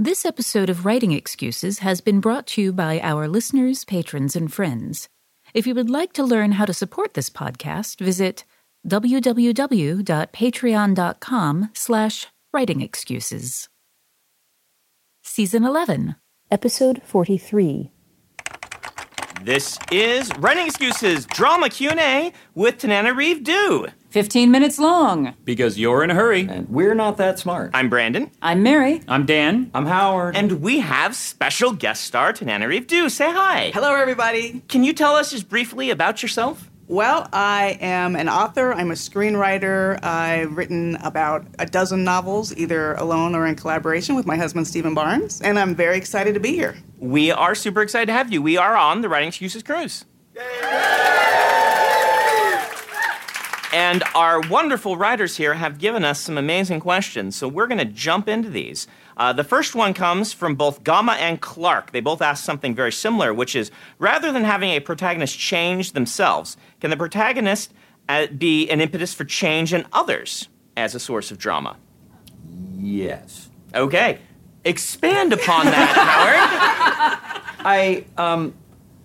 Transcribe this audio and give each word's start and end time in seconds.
This 0.00 0.24
episode 0.24 0.70
of 0.70 0.86
Writing 0.86 1.10
Excuses 1.10 1.80
has 1.80 2.00
been 2.00 2.20
brought 2.20 2.46
to 2.48 2.62
you 2.62 2.72
by 2.72 3.00
our 3.00 3.26
listeners, 3.26 3.84
patrons, 3.84 4.36
and 4.36 4.52
friends. 4.52 5.08
If 5.54 5.66
you 5.66 5.74
would 5.74 5.90
like 5.90 6.12
to 6.12 6.22
learn 6.22 6.52
how 6.52 6.66
to 6.66 6.72
support 6.72 7.14
this 7.14 7.28
podcast, 7.28 7.98
visit 7.98 8.44
www.patreon.com 8.86 11.70
slash 11.74 12.26
writingexcuses. 12.54 13.68
Season 15.24 15.64
11, 15.64 16.14
Episode 16.48 17.02
43. 17.04 17.90
This 19.44 19.78
is 19.92 20.30
Writing 20.38 20.66
Excuses 20.66 21.24
Drama 21.26 21.68
Q&A 21.70 22.32
with 22.54 22.78
Tananarive 22.78 23.44
Due. 23.44 23.86
15 24.10 24.50
minutes 24.50 24.78
long. 24.78 25.34
Because 25.44 25.78
you're 25.78 26.02
in 26.02 26.10
a 26.10 26.14
hurry. 26.14 26.46
And 26.48 26.68
we're 26.68 26.94
not 26.94 27.16
that 27.18 27.38
smart. 27.38 27.70
I'm 27.74 27.88
Brandon, 27.88 28.30
I'm 28.42 28.62
Mary. 28.62 29.00
I'm 29.06 29.26
Dan. 29.26 29.70
I'm 29.74 29.86
Howard. 29.86 30.36
and 30.36 30.60
we 30.60 30.80
have 30.80 31.14
special 31.14 31.72
guest 31.72 32.04
star 32.04 32.32
Tananarive 32.32 32.86
Due. 32.86 33.08
Say 33.08 33.30
hi. 33.32 33.70
Hello, 33.74 33.94
everybody. 33.94 34.62
Can 34.68 34.82
you 34.82 34.92
tell 34.92 35.14
us 35.14 35.30
just 35.30 35.48
briefly 35.48 35.90
about 35.90 36.22
yourself? 36.22 36.70
Well, 36.90 37.28
I 37.34 37.76
am 37.82 38.16
an 38.16 38.30
author. 38.30 38.72
I'm 38.72 38.90
a 38.90 38.94
screenwriter. 38.94 40.02
I've 40.02 40.56
written 40.56 40.96
about 40.96 41.46
a 41.58 41.66
dozen 41.66 42.02
novels, 42.02 42.56
either 42.56 42.94
alone 42.94 43.34
or 43.34 43.46
in 43.46 43.56
collaboration 43.56 44.16
with 44.16 44.24
my 44.24 44.36
husband, 44.36 44.66
Stephen 44.66 44.94
Barnes, 44.94 45.42
and 45.42 45.58
I'm 45.58 45.74
very 45.74 45.98
excited 45.98 46.32
to 46.32 46.40
be 46.40 46.52
here. 46.52 46.78
We 46.98 47.30
are 47.30 47.54
super 47.54 47.82
excited 47.82 48.06
to 48.06 48.14
have 48.14 48.32
you. 48.32 48.40
We 48.40 48.56
are 48.56 48.74
on 48.74 49.02
the 49.02 49.10
Writing 49.10 49.28
Excuses 49.28 49.62
cruise. 49.62 50.06
And 53.78 54.02
our 54.16 54.40
wonderful 54.40 54.96
writers 54.96 55.36
here 55.36 55.54
have 55.54 55.78
given 55.78 56.04
us 56.04 56.18
some 56.18 56.36
amazing 56.36 56.80
questions, 56.80 57.36
so 57.36 57.46
we're 57.46 57.68
going 57.68 57.78
to 57.78 57.84
jump 57.84 58.28
into 58.28 58.50
these. 58.50 58.88
Uh, 59.16 59.32
the 59.32 59.44
first 59.44 59.76
one 59.76 59.94
comes 59.94 60.32
from 60.32 60.56
both 60.56 60.82
Gamma 60.82 61.12
and 61.12 61.40
Clark. 61.40 61.92
They 61.92 62.00
both 62.00 62.20
ask 62.20 62.44
something 62.44 62.74
very 62.74 62.90
similar, 62.90 63.32
which 63.32 63.54
is 63.54 63.70
rather 64.00 64.32
than 64.32 64.42
having 64.42 64.70
a 64.70 64.80
protagonist 64.80 65.38
change 65.38 65.92
themselves, 65.92 66.56
can 66.80 66.90
the 66.90 66.96
protagonist 66.96 67.72
uh, 68.08 68.26
be 68.26 68.68
an 68.68 68.80
impetus 68.80 69.14
for 69.14 69.24
change 69.24 69.72
in 69.72 69.86
others 69.92 70.48
as 70.76 70.96
a 70.96 71.00
source 71.00 71.30
of 71.30 71.38
drama? 71.38 71.76
yes. 72.80 73.48
Okay. 73.76 74.18
Expand 74.64 75.32
upon 75.32 75.66
that, 75.66 75.94
Howard. 75.94 77.54
I 77.64 78.04
um, 78.16 78.54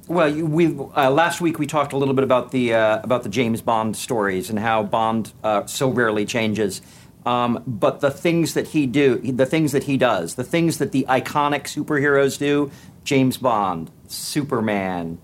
well, 0.08 0.34
we 0.34 0.78
uh, 0.96 1.10
last 1.10 1.42
week 1.42 1.60
we 1.60 1.68
talked 1.68 1.94
a 1.94 1.98
little 1.98 2.14
bit 2.14 2.24
about 2.24 2.52
the 2.52 2.74
uh, 2.74 3.02
about 3.02 3.24
the 3.24 3.30
James 3.30 3.62
Bond 3.62 3.96
stories 3.96 4.50
and 4.50 4.60
how 4.60 4.84
Bond 4.84 5.34
uh, 5.44 5.66
so 5.66 5.90
rarely 5.90 6.26
changes. 6.26 6.82
Um, 7.26 7.64
but 7.66 8.02
the 8.02 8.12
things 8.12 8.54
that 8.54 8.70
he 8.70 8.86
do, 8.86 9.18
the 9.20 9.46
things 9.46 9.72
that 9.72 9.84
he 9.84 9.96
does, 9.96 10.36
the 10.36 10.44
things 10.44 10.78
that 10.80 10.92
the 10.92 11.06
iconic 11.08 11.64
superheroes 11.64 12.38
do, 12.38 12.70
James 13.06 13.38
Bond, 13.38 13.90
Superman, 14.08 15.20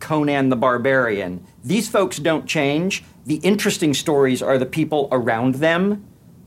Conan 0.00 0.48
the 0.48 0.56
Barbarian, 0.56 1.46
these 1.62 1.88
folks 1.88 2.18
don't 2.18 2.46
change. 2.46 3.04
The 3.26 3.36
interesting 3.36 3.94
stories 3.94 4.42
are 4.42 4.58
the 4.58 4.66
people 4.66 5.08
around 5.12 5.56
them 5.56 6.04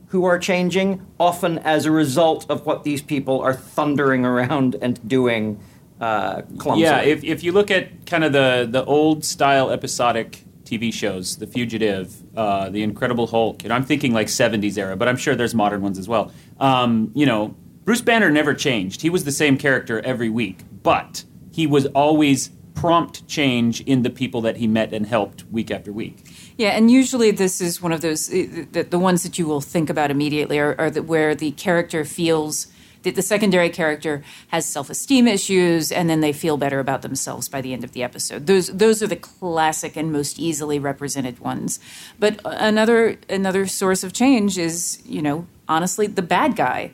who 0.08 0.24
are 0.24 0.38
changing, 0.38 1.06
often 1.18 1.58
as 1.58 1.86
a 1.86 1.90
result 1.90 2.44
of 2.50 2.66
what 2.66 2.84
these 2.84 3.00
people 3.00 3.40
are 3.40 3.54
thundering 3.54 4.26
around 4.26 4.76
and 4.82 5.08
doing 5.08 5.58
uh, 6.00 6.42
clumsily. 6.58 6.82
Yeah, 6.82 7.02
if, 7.02 7.22
if 7.22 7.44
you 7.44 7.52
look 7.52 7.70
at 7.70 8.06
kind 8.06 8.24
of 8.24 8.32
the, 8.32 8.66
the 8.68 8.84
old 8.84 9.24
style 9.24 9.70
episodic 9.70 10.44
TV 10.64 10.92
shows, 10.92 11.36
The 11.36 11.46
Fugitive, 11.46 12.14
uh, 12.36 12.70
The 12.70 12.82
Incredible 12.82 13.26
Hulk, 13.26 13.64
and 13.64 13.72
I'm 13.72 13.84
thinking 13.84 14.12
like 14.12 14.28
70s 14.28 14.78
era, 14.78 14.96
but 14.96 15.08
I'm 15.08 15.16
sure 15.16 15.34
there's 15.34 15.54
modern 15.54 15.82
ones 15.82 15.98
as 15.98 16.08
well. 16.08 16.32
Um, 16.58 17.10
you 17.14 17.26
know, 17.26 17.54
Bruce 17.84 18.02
Banner 18.02 18.30
never 18.30 18.54
changed. 18.54 19.02
He 19.02 19.10
was 19.10 19.24
the 19.24 19.32
same 19.32 19.58
character 19.58 20.00
every 20.00 20.28
week, 20.28 20.60
but 20.82 21.24
he 21.52 21.66
was 21.66 21.86
always 21.86 22.50
prompt 22.74 23.26
change 23.28 23.80
in 23.82 24.02
the 24.02 24.10
people 24.10 24.40
that 24.42 24.56
he 24.56 24.66
met 24.66 24.92
and 24.92 25.06
helped 25.06 25.44
week 25.50 25.70
after 25.70 25.92
week. 25.92 26.24
Yeah, 26.56 26.70
and 26.70 26.90
usually 26.90 27.30
this 27.30 27.60
is 27.60 27.82
one 27.82 27.92
of 27.92 28.00
those, 28.00 28.30
uh, 28.30 28.64
the, 28.72 28.86
the 28.88 28.98
ones 28.98 29.22
that 29.22 29.38
you 29.38 29.46
will 29.46 29.60
think 29.60 29.90
about 29.90 30.10
immediately 30.10 30.58
are, 30.58 30.74
are 30.78 30.90
the, 30.90 31.02
where 31.02 31.34
the 31.34 31.50
character 31.52 32.04
feels 32.04 32.68
that 33.02 33.14
the 33.14 33.22
secondary 33.22 33.70
character 33.70 34.22
has 34.48 34.66
self-esteem 34.66 35.26
issues 35.26 35.90
and 35.90 36.08
then 36.10 36.20
they 36.20 36.32
feel 36.32 36.56
better 36.56 36.80
about 36.80 37.02
themselves 37.02 37.48
by 37.48 37.60
the 37.60 37.72
end 37.72 37.84
of 37.84 37.92
the 37.92 38.02
episode. 38.02 38.46
Those 38.46 38.68
those 38.68 39.02
are 39.02 39.06
the 39.06 39.16
classic 39.16 39.96
and 39.96 40.12
most 40.12 40.38
easily 40.38 40.78
represented 40.78 41.38
ones. 41.38 41.80
But 42.18 42.40
another 42.44 43.18
another 43.28 43.66
source 43.66 44.04
of 44.04 44.12
change 44.12 44.58
is, 44.58 45.02
you 45.04 45.22
know, 45.22 45.46
honestly 45.68 46.06
the 46.06 46.22
bad 46.22 46.56
guy. 46.56 46.92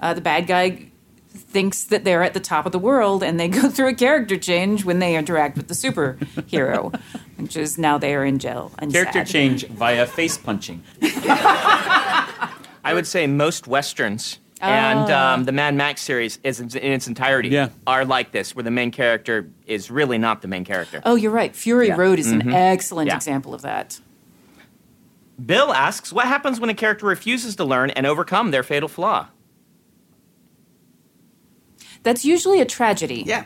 Uh, 0.00 0.14
the 0.14 0.20
bad 0.20 0.46
guy 0.46 0.90
thinks 1.28 1.84
that 1.84 2.04
they're 2.04 2.22
at 2.22 2.34
the 2.34 2.40
top 2.40 2.66
of 2.66 2.72
the 2.72 2.78
world 2.78 3.22
and 3.22 3.38
they 3.38 3.48
go 3.48 3.68
through 3.70 3.88
a 3.88 3.94
character 3.94 4.36
change 4.36 4.84
when 4.84 4.98
they 4.98 5.16
interact 5.16 5.56
with 5.56 5.68
the 5.68 5.74
superhero, 5.74 6.98
which 7.36 7.56
is 7.56 7.78
now 7.78 7.98
they 7.98 8.14
are 8.14 8.24
in 8.24 8.38
jail 8.38 8.72
and 8.78 8.92
Character 8.92 9.20
sad. 9.20 9.26
change 9.26 9.66
via 9.66 10.06
face 10.06 10.36
punching. 10.36 10.82
I 12.84 12.92
would 12.94 13.06
say 13.06 13.26
most 13.26 13.66
westerns 13.66 14.38
and 14.60 15.10
um, 15.10 15.44
the 15.44 15.52
Mad 15.52 15.74
Max 15.74 16.00
series 16.02 16.38
is 16.44 16.60
in 16.60 16.92
its 16.92 17.06
entirety 17.06 17.48
Yeah. 17.48 17.68
are 17.86 18.04
like 18.04 18.32
this, 18.32 18.54
where 18.56 18.62
the 18.62 18.70
main 18.70 18.90
character 18.90 19.48
is 19.66 19.90
really 19.90 20.18
not 20.18 20.42
the 20.42 20.48
main 20.48 20.64
character. 20.64 21.00
Oh, 21.04 21.14
you're 21.14 21.30
right. 21.32 21.54
Fury 21.54 21.88
Yeah. 21.88 21.96
Road 21.96 22.18
is 22.18 22.30
an 22.30 22.52
excellent 22.52 23.08
Yeah. 23.08 23.16
example 23.16 23.54
of 23.54 23.62
that. 23.62 24.00
Bill 25.44 25.72
asks, 25.72 26.12
"What 26.12 26.26
happens 26.26 26.58
when 26.58 26.68
a 26.70 26.74
character 26.74 27.06
refuses 27.06 27.54
to 27.56 27.64
learn 27.64 27.90
and 27.90 28.06
overcome 28.06 28.50
their 28.50 28.62
fatal 28.64 28.88
flaw?" 28.88 29.28
That's 32.02 32.24
usually 32.24 32.60
a 32.60 32.64
tragedy. 32.64 33.22
Yeah. 33.26 33.44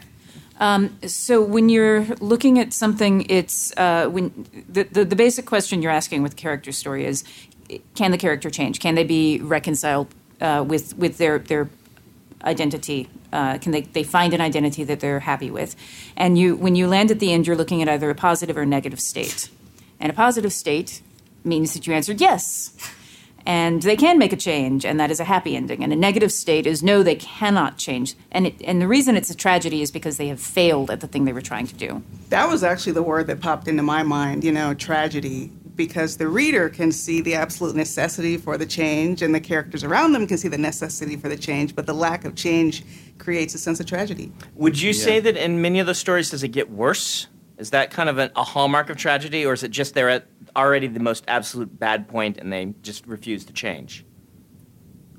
So 1.06 1.42
when 1.42 1.68
you're 1.68 2.04
looking 2.20 2.58
at 2.60 2.72
something, 2.72 3.26
it's 3.28 3.72
uh, 3.76 4.06
when 4.06 4.46
the, 4.68 4.84
the 4.84 5.04
the 5.04 5.16
basic 5.16 5.44
question 5.44 5.82
you're 5.82 5.90
asking 5.92 6.22
with 6.22 6.36
character 6.36 6.70
story 6.70 7.04
is, 7.04 7.24
can 7.96 8.10
the 8.12 8.18
character 8.18 8.48
change? 8.50 8.78
Can 8.78 8.94
they 8.94 9.02
be 9.04 9.40
reconciled 9.40 10.08
uh, 10.42 10.62
with 10.62 10.96
with 10.98 11.16
their 11.18 11.38
their 11.38 11.70
identity? 12.44 13.08
Uh, 13.32 13.56
can 13.56 13.72
they, 13.72 13.80
they 13.80 14.02
find 14.02 14.34
an 14.34 14.42
identity 14.42 14.84
that 14.84 15.00
they're 15.00 15.20
happy 15.20 15.50
with? 15.50 15.74
And 16.16 16.36
you 16.36 16.56
when 16.56 16.74
you 16.74 16.86
land 16.86 17.10
at 17.10 17.18
the 17.18 17.32
end, 17.32 17.46
you're 17.46 17.56
looking 17.56 17.80
at 17.80 17.88
either 17.88 18.10
a 18.10 18.14
positive 18.14 18.56
or 18.56 18.62
a 18.62 18.66
negative 18.66 19.00
state. 19.00 19.48
And 19.98 20.10
a 20.10 20.14
positive 20.14 20.52
state 20.52 21.00
means 21.44 21.72
that 21.74 21.86
you 21.86 21.94
answered 21.94 22.20
yes. 22.20 22.76
And 23.44 23.82
they 23.82 23.96
can 23.96 24.18
make 24.18 24.32
a 24.32 24.36
change, 24.36 24.84
and 24.84 25.00
that 25.00 25.10
is 25.10 25.18
a 25.18 25.24
happy 25.24 25.56
ending. 25.56 25.82
And 25.82 25.92
a 25.92 25.96
negative 25.96 26.30
state 26.30 26.64
is 26.64 26.82
no, 26.82 27.02
they 27.02 27.16
cannot 27.16 27.76
change. 27.76 28.14
And 28.30 28.46
it, 28.46 28.54
and 28.62 28.80
the 28.80 28.86
reason 28.86 29.16
it's 29.16 29.30
a 29.30 29.34
tragedy 29.34 29.82
is 29.82 29.90
because 29.90 30.16
they 30.16 30.28
have 30.28 30.40
failed 30.40 30.92
at 30.92 31.00
the 31.00 31.08
thing 31.08 31.24
they 31.24 31.32
were 31.32 31.40
trying 31.40 31.66
to 31.66 31.74
do. 31.74 32.02
That 32.28 32.48
was 32.48 32.62
actually 32.62 32.92
the 32.92 33.02
word 33.02 33.26
that 33.26 33.40
popped 33.40 33.66
into 33.66 33.82
my 33.82 34.04
mind, 34.04 34.44
you 34.44 34.52
know, 34.52 34.74
tragedy, 34.74 35.50
because 35.76 36.16
the 36.16 36.28
reader 36.28 36.68
can 36.68 36.92
see 36.92 37.20
the 37.20 37.34
absolute 37.34 37.74
necessity 37.74 38.36
for 38.36 38.58
the 38.58 38.66
change, 38.66 39.22
and 39.22 39.34
the 39.34 39.40
characters 39.40 39.84
around 39.84 40.12
them 40.12 40.26
can 40.26 40.38
see 40.38 40.48
the 40.48 40.58
necessity 40.58 41.16
for 41.16 41.28
the 41.28 41.36
change, 41.36 41.74
but 41.74 41.86
the 41.86 41.94
lack 41.94 42.24
of 42.24 42.34
change 42.34 42.84
creates 43.18 43.54
a 43.54 43.58
sense 43.58 43.80
of 43.80 43.86
tragedy. 43.86 44.32
Would 44.54 44.80
you 44.80 44.92
say 44.92 45.20
that 45.20 45.36
in 45.36 45.62
many 45.62 45.78
of 45.80 45.86
those 45.86 45.98
stories, 45.98 46.30
does 46.30 46.42
it 46.42 46.48
get 46.48 46.70
worse? 46.70 47.28
Is 47.58 47.70
that 47.70 47.90
kind 47.90 48.08
of 48.08 48.18
an, 48.18 48.30
a 48.34 48.42
hallmark 48.42 48.90
of 48.90 48.96
tragedy, 48.96 49.46
or 49.46 49.52
is 49.52 49.62
it 49.62 49.70
just 49.70 49.94
they're 49.94 50.10
at 50.10 50.26
already 50.56 50.86
the 50.88 51.00
most 51.00 51.24
absolute 51.28 51.78
bad 51.78 52.08
point 52.08 52.36
and 52.38 52.52
they 52.52 52.74
just 52.82 53.06
refuse 53.06 53.44
to 53.44 53.52
change? 53.52 54.04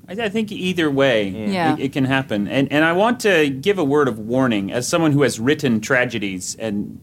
I, 0.06 0.12
I 0.12 0.28
think 0.28 0.52
either 0.52 0.90
way, 0.90 1.28
Yeah. 1.28 1.74
it, 1.74 1.80
it 1.80 1.92
can 1.92 2.04
happen. 2.04 2.46
And 2.46 2.70
and 2.70 2.84
I 2.84 2.92
want 2.92 3.20
to 3.20 3.48
give 3.48 3.78
a 3.78 3.84
word 3.84 4.08
of 4.08 4.18
warning 4.18 4.70
as 4.72 4.86
someone 4.86 5.12
who 5.12 5.22
has 5.22 5.40
written 5.40 5.80
tragedies, 5.80 6.54
and 6.56 7.00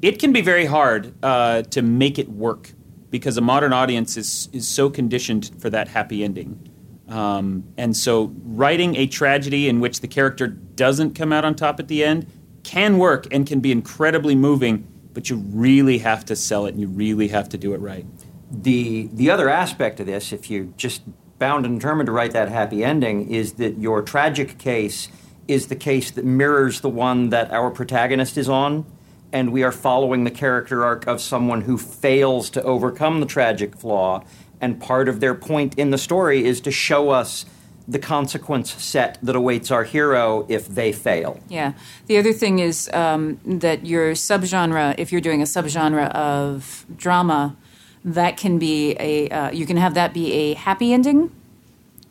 it 0.00 0.18
can 0.18 0.32
be 0.32 0.40
very 0.40 0.64
hard 0.64 1.12
uh, 1.22 1.62
to 1.62 1.82
make 1.82 2.18
it 2.18 2.28
work 2.30 2.72
because 3.10 3.36
a 3.36 3.40
modern 3.40 3.72
audience 3.72 4.16
is 4.16 4.48
is 4.52 4.66
so 4.66 4.90
conditioned 4.90 5.50
for 5.60 5.70
that 5.70 5.88
happy 5.88 6.24
ending. 6.24 6.68
Um, 7.08 7.64
and 7.78 7.96
so, 7.96 8.32
writing 8.44 8.96
a 8.96 9.06
tragedy 9.06 9.68
in 9.68 9.80
which 9.80 10.00
the 10.00 10.08
character 10.08 10.46
doesn't 10.46 11.14
come 11.14 11.32
out 11.32 11.44
on 11.44 11.54
top 11.54 11.80
at 11.80 11.88
the 11.88 12.04
end 12.04 12.30
can 12.64 12.98
work 12.98 13.26
and 13.32 13.46
can 13.46 13.60
be 13.60 13.72
incredibly 13.72 14.34
moving, 14.34 14.86
but 15.14 15.30
you 15.30 15.36
really 15.36 15.98
have 15.98 16.24
to 16.26 16.36
sell 16.36 16.66
it 16.66 16.70
and 16.70 16.80
you 16.80 16.88
really 16.88 17.28
have 17.28 17.48
to 17.48 17.56
do 17.56 17.72
it 17.72 17.78
right. 17.78 18.04
the 18.50 19.08
the 19.12 19.30
other 19.30 19.48
aspect 19.48 20.00
of 20.00 20.06
this, 20.06 20.32
if 20.32 20.50
you're 20.50 20.68
just 20.76 21.02
bound 21.38 21.64
and 21.64 21.80
determined 21.80 22.06
to 22.06 22.12
write 22.12 22.32
that 22.32 22.48
happy 22.48 22.84
ending, 22.84 23.30
is 23.30 23.54
that 23.54 23.78
your 23.78 24.02
tragic 24.02 24.58
case 24.58 25.08
is 25.46 25.68
the 25.68 25.76
case 25.76 26.10
that 26.10 26.24
mirrors 26.24 26.80
the 26.82 26.88
one 26.88 27.30
that 27.30 27.50
our 27.50 27.70
protagonist 27.70 28.36
is 28.36 28.48
on, 28.48 28.84
and 29.32 29.52
we 29.52 29.62
are 29.62 29.72
following 29.72 30.24
the 30.24 30.30
character 30.30 30.84
arc 30.84 31.06
of 31.06 31.20
someone 31.20 31.62
who 31.62 31.76
fails 31.76 32.50
to 32.50 32.62
overcome 32.62 33.20
the 33.20 33.26
tragic 33.26 33.76
flaw, 33.76 34.24
and 34.60 34.80
part 34.80 35.08
of 35.08 35.20
their 35.20 35.34
point 35.34 35.78
in 35.78 35.90
the 35.90 35.98
story 35.98 36.44
is 36.44 36.60
to 36.62 36.70
show 36.70 37.10
us 37.10 37.44
the 37.86 37.98
consequence 37.98 38.70
set 38.82 39.18
that 39.22 39.34
awaits 39.34 39.70
our 39.70 39.84
hero 39.84 40.44
if 40.48 40.68
they 40.68 40.92
fail. 40.92 41.40
Yeah. 41.48 41.72
The 42.06 42.18
other 42.18 42.34
thing 42.34 42.58
is 42.58 42.90
um, 42.92 43.40
that 43.46 43.86
your 43.86 44.12
subgenre, 44.12 44.94
if 44.98 45.10
you're 45.10 45.22
doing 45.22 45.40
a 45.40 45.46
subgenre 45.46 46.10
of 46.10 46.84
drama, 46.96 47.56
that 48.04 48.36
can 48.36 48.58
be 48.58 48.94
a 49.00 49.28
uh, 49.28 49.50
you 49.50 49.66
can 49.66 49.76
have 49.76 49.94
that 49.94 50.12
be 50.14 50.32
a 50.32 50.54
happy 50.54 50.92
ending 50.92 51.30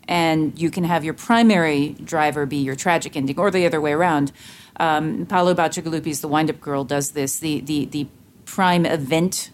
and 0.07 0.57
you 0.59 0.71
can 0.71 0.83
have 0.83 1.03
your 1.03 1.13
primary 1.13 1.89
driver 2.03 2.45
be 2.45 2.57
your 2.57 2.75
tragic 2.75 3.15
ending, 3.15 3.39
or 3.39 3.51
the 3.51 3.65
other 3.65 3.81
way 3.81 3.93
around. 3.93 4.31
Um, 4.79 5.25
Paolo 5.25 5.53
Bacigalupi's 5.53 6.21
The 6.21 6.27
Wind 6.27 6.49
Up 6.49 6.61
Girl 6.61 6.83
does 6.83 7.11
this. 7.11 7.39
The, 7.39 7.61
the, 7.61 7.85
the 7.85 8.07
prime 8.45 8.85
event 8.85 9.51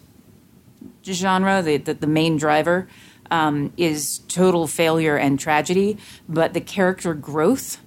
genre, 1.04 1.62
the, 1.62 1.76
the, 1.78 1.94
the 1.94 2.06
main 2.06 2.36
driver, 2.36 2.88
um, 3.30 3.72
is 3.76 4.18
total 4.28 4.66
failure 4.66 5.16
and 5.16 5.40
tragedy, 5.40 5.98
but 6.28 6.52
the 6.52 6.60
character 6.60 7.14
growth 7.14 7.78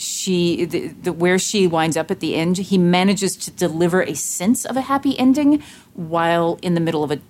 she 0.00 0.64
the, 0.64 0.88
the, 0.88 1.12
where 1.12 1.38
she 1.38 1.66
winds 1.66 1.94
up 1.94 2.10
at 2.10 2.20
the 2.20 2.34
end 2.34 2.56
he 2.56 2.78
manages 2.78 3.36
to 3.36 3.50
deliver 3.50 4.00
a 4.00 4.14
sense 4.14 4.64
of 4.64 4.74
a 4.74 4.80
happy 4.80 5.18
ending 5.18 5.62
while 5.92 6.58
in 6.62 6.72
the 6.72 6.80
middle 6.80 7.04
of 7.04 7.10
a 7.10 7.20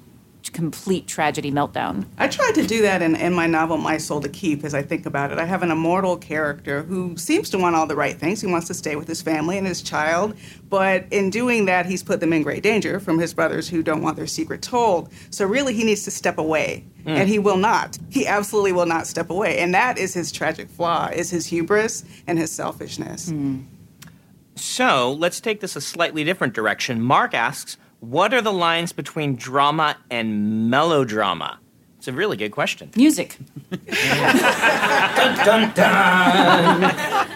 complete 0.48 1.06
tragedy 1.06 1.50
meltdown. 1.52 2.06
I 2.19 2.28
tried 2.28 2.54
to 2.54 2.66
do 2.66 2.82
that 2.82 3.02
in, 3.02 3.14
in 3.16 3.32
my 3.32 3.46
novel 3.46 3.76
My 3.76 3.98
Soul 3.98 4.20
to 4.22 4.28
Keep 4.28 4.64
as 4.64 4.75
I 4.75 4.82
think 4.82 5.06
about 5.06 5.31
it. 5.32 5.38
I 5.38 5.44
have 5.44 5.62
an 5.62 5.70
immortal 5.70 6.16
character 6.16 6.82
who 6.82 7.16
seems 7.16 7.50
to 7.50 7.58
want 7.58 7.76
all 7.76 7.87
the 7.87 7.96
right 7.96 8.19
things. 8.19 8.40
He 8.40 8.46
wants 8.46 8.66
to 8.69 8.75
stay 8.75 8.96
with 8.96 9.06
his 9.06 9.22
family 9.22 9.58
and 9.58 9.66
his 9.66 9.82
child, 9.82 10.34
but 10.69 11.04
in 11.10 11.31
doing 11.31 11.66
that, 11.66 11.87
he's 11.87 12.02
put 12.02 12.20
them 12.20 12.32
in 12.32 12.42
great 12.42 12.62
danger 12.62 12.98
from 13.00 13.19
his 13.19 13.34
brothers 13.34 13.69
who 13.69 13.82
don't 13.82 14.02
want 14.02 14.16
their 14.16 14.26
secret 14.26 14.62
told. 14.62 15.12
So 15.31 15.44
really, 15.44 15.75
he 15.75 15.84
needs 15.84 16.04
to 16.04 16.10
step 16.10 16.38
away, 16.38 16.84
mm. 17.04 17.10
and 17.10 17.28
he 17.28 17.38
will 17.38 17.56
not. 17.56 17.98
He 18.08 18.26
absolutely 18.26 18.72
will 18.72 18.87
not 18.87 19.06
step 19.06 19.31
away, 19.31 19.58
and 19.58 19.75
that 19.75 19.98
is 19.98 20.14
his 20.14 20.32
tragic 20.32 20.69
flaw: 20.69 21.08
is 21.12 21.31
his 21.31 21.46
hubris 21.46 22.04
and 22.26 22.38
his 22.38 22.50
selfishness. 22.50 23.31
Mm. 23.31 23.64
So 24.56 25.12
let's 25.12 25.40
take 25.40 25.60
this 25.60 25.75
a 25.75 25.81
slightly 25.81 26.22
different 26.22 26.52
direction. 26.52 27.00
Mark 27.00 27.32
asks, 27.34 27.78
what 28.00 28.35
are 28.35 28.43
the 28.43 28.52
lines 28.52 28.93
between 28.93 29.37
drama 29.37 29.97
and 30.11 30.70
melodrama? 30.70 31.58
It's 31.99 32.08
a 32.08 32.12
really 32.12 32.37
good 32.37 32.50
question. 32.50 32.91
Music. 32.97 33.37
dun, 33.70 35.37
dun, 35.44 35.73
dun. 35.75 37.29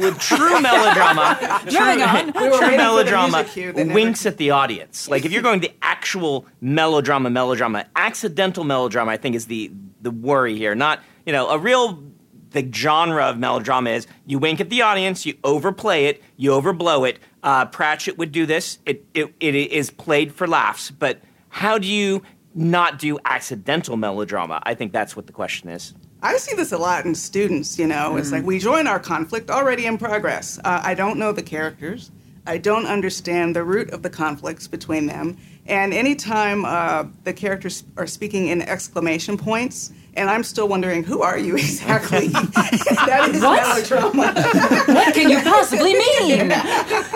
With 0.00 0.18
true 0.18 0.60
melodrama, 0.60 1.38
Moving 1.64 2.02
on. 2.02 2.32
true 2.32 2.76
melodrama 2.76 3.46
winks 3.94 4.26
at 4.26 4.36
the 4.36 4.50
audience. 4.50 5.08
Like 5.08 5.24
if 5.24 5.30
you're 5.32 5.42
going 5.42 5.60
the 5.60 5.72
actual 5.82 6.46
melodrama, 6.60 7.30
melodrama, 7.30 7.86
accidental 7.94 8.64
melodrama, 8.64 9.12
I 9.12 9.16
think 9.18 9.36
is 9.36 9.46
the 9.46 9.70
the 10.02 10.10
worry 10.10 10.56
here. 10.56 10.74
Not 10.74 11.00
you 11.26 11.32
know 11.32 11.48
a 11.48 11.58
real 11.58 12.02
the 12.50 12.68
genre 12.72 13.24
of 13.24 13.38
melodrama 13.38 13.90
is 13.90 14.06
you 14.26 14.38
wink 14.38 14.60
at 14.60 14.70
the 14.70 14.82
audience, 14.82 15.26
you 15.26 15.34
overplay 15.44 16.06
it, 16.06 16.22
you 16.36 16.50
overblow 16.50 17.08
it. 17.08 17.18
Uh, 17.42 17.66
Pratchett 17.66 18.18
would 18.18 18.32
do 18.32 18.46
this. 18.46 18.78
It, 18.86 19.04
it, 19.14 19.34
it 19.40 19.54
is 19.54 19.90
played 19.90 20.32
for 20.32 20.46
laughs, 20.46 20.90
but 20.90 21.20
how 21.48 21.78
do 21.78 21.86
you 21.86 22.22
not 22.54 22.98
do 22.98 23.18
accidental 23.24 23.96
melodrama? 23.96 24.60
I 24.64 24.74
think 24.74 24.92
that's 24.92 25.14
what 25.14 25.26
the 25.26 25.32
question 25.32 25.68
is. 25.68 25.94
I 26.20 26.36
see 26.36 26.56
this 26.56 26.72
a 26.72 26.78
lot 26.78 27.04
in 27.04 27.14
students, 27.14 27.78
you 27.78 27.86
know. 27.86 28.12
Mm. 28.12 28.18
It's 28.18 28.32
like 28.32 28.44
we 28.44 28.58
join 28.58 28.86
our 28.86 28.98
conflict 28.98 29.50
already 29.50 29.86
in 29.86 29.98
progress. 29.98 30.58
Uh, 30.64 30.80
I 30.82 30.94
don't 30.94 31.18
know 31.18 31.32
the 31.32 31.42
characters. 31.42 32.10
I 32.46 32.58
don't 32.58 32.86
understand 32.86 33.54
the 33.54 33.62
root 33.62 33.90
of 33.90 34.02
the 34.02 34.10
conflicts 34.10 34.66
between 34.66 35.06
them. 35.06 35.36
And 35.68 35.92
anytime 35.92 36.64
uh, 36.64 37.04
the 37.24 37.32
characters 37.32 37.84
are 37.96 38.06
speaking 38.06 38.48
in 38.48 38.62
exclamation 38.62 39.36
points, 39.36 39.92
and 40.14 40.30
I'm 40.30 40.42
still 40.42 40.66
wondering 40.66 41.04
who 41.04 41.22
are 41.22 41.38
you 41.38 41.56
exactly? 41.56 42.28
that 42.28 43.28
is 43.30 43.42
what? 43.42 43.62
melodrama. 43.62 44.32
what 44.94 45.14
can 45.14 45.30
you 45.30 45.40
possibly 45.42 45.92
mean? 45.92 46.52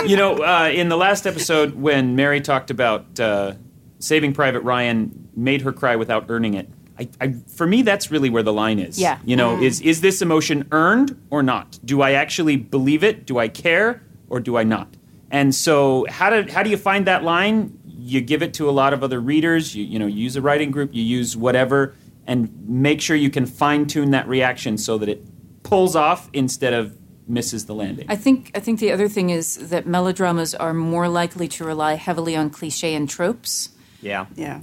You 0.07 0.17
know, 0.17 0.45
uh, 0.45 0.71
in 0.73 0.89
the 0.91 0.97
last 0.97 1.27
episode 1.27 1.75
when 1.75 2.15
Mary 2.15 2.41
talked 2.41 2.71
about 2.71 3.19
uh, 3.19 3.55
Saving 3.99 4.35
Private 4.35 4.61
Ryan 4.61 5.31
made 5.35 5.63
her 5.63 5.73
cry 5.73 5.97
without 5.97 6.27
earning 6.29 6.55
it. 6.55 6.69
I, 6.99 7.09
I, 7.21 7.33
for 7.57 7.67
me, 7.67 7.81
that's 7.81 8.11
really 8.11 8.29
where 8.29 8.43
the 8.43 8.53
line 8.53 8.79
is. 8.79 8.99
Yeah. 8.99 9.19
You 9.25 9.35
know, 9.35 9.57
mm. 9.57 9.63
is 9.63 9.81
is 9.81 10.03
this 10.03 10.21
emotion 10.21 10.69
earned 10.73 11.21
or 11.31 11.43
not? 11.43 11.79
Do 11.85 12.03
I 12.03 12.13
actually 12.13 12.57
believe 12.57 13.03
it? 13.03 13.25
Do 13.25 13.39
I 13.39 13.49
care 13.49 14.03
or 14.29 14.41
do 14.41 14.59
I 14.59 14.65
not? 14.65 14.89
And 15.31 15.55
so, 15.55 16.05
how 16.11 16.29
do 16.29 16.51
how 16.53 16.63
do 16.63 16.69
you 16.69 16.77
find 16.77 17.07
that 17.07 17.25
line? 17.25 17.79
You 18.05 18.21
give 18.21 18.43
it 18.43 18.53
to 18.55 18.69
a 18.69 18.73
lot 18.73 18.93
of 18.93 19.05
other 19.05 19.21
readers. 19.21 19.75
You 19.77 19.85
you 19.85 19.99
know, 19.99 20.07
you 20.07 20.25
use 20.25 20.37
a 20.37 20.43
writing 20.43 20.71
group. 20.71 20.91
You 20.93 21.03
use 21.03 21.37
whatever 21.37 21.95
and 22.27 22.69
make 22.69 23.01
sure 23.01 23.17
you 23.17 23.31
can 23.31 23.47
fine 23.47 23.87
tune 23.87 24.11
that 24.11 24.29
reaction 24.29 24.79
so 24.79 24.99
that 24.99 25.09
it 25.09 25.25
pulls 25.63 25.97
off 25.97 26.29
instead 26.33 26.73
of 26.73 26.97
misses 27.27 27.67
the 27.67 27.75
landing. 27.75 28.07
I 28.09 28.17
think 28.17 28.51
I 28.55 28.61
think 28.61 28.81
the 28.81 28.93
other 28.93 29.09
thing 29.09 29.31
is 29.31 29.71
that 29.71 29.87
melodramas 29.87 30.55
are 30.55 30.75
more 30.75 31.09
likely 31.09 31.49
to 31.49 31.65
rely 31.65 31.95
heavily 31.95 32.37
on 32.37 32.51
cliche 32.51 32.95
and 32.95 33.09
tropes. 33.09 33.71
Yeah. 34.01 34.27
Yeah. 34.35 34.61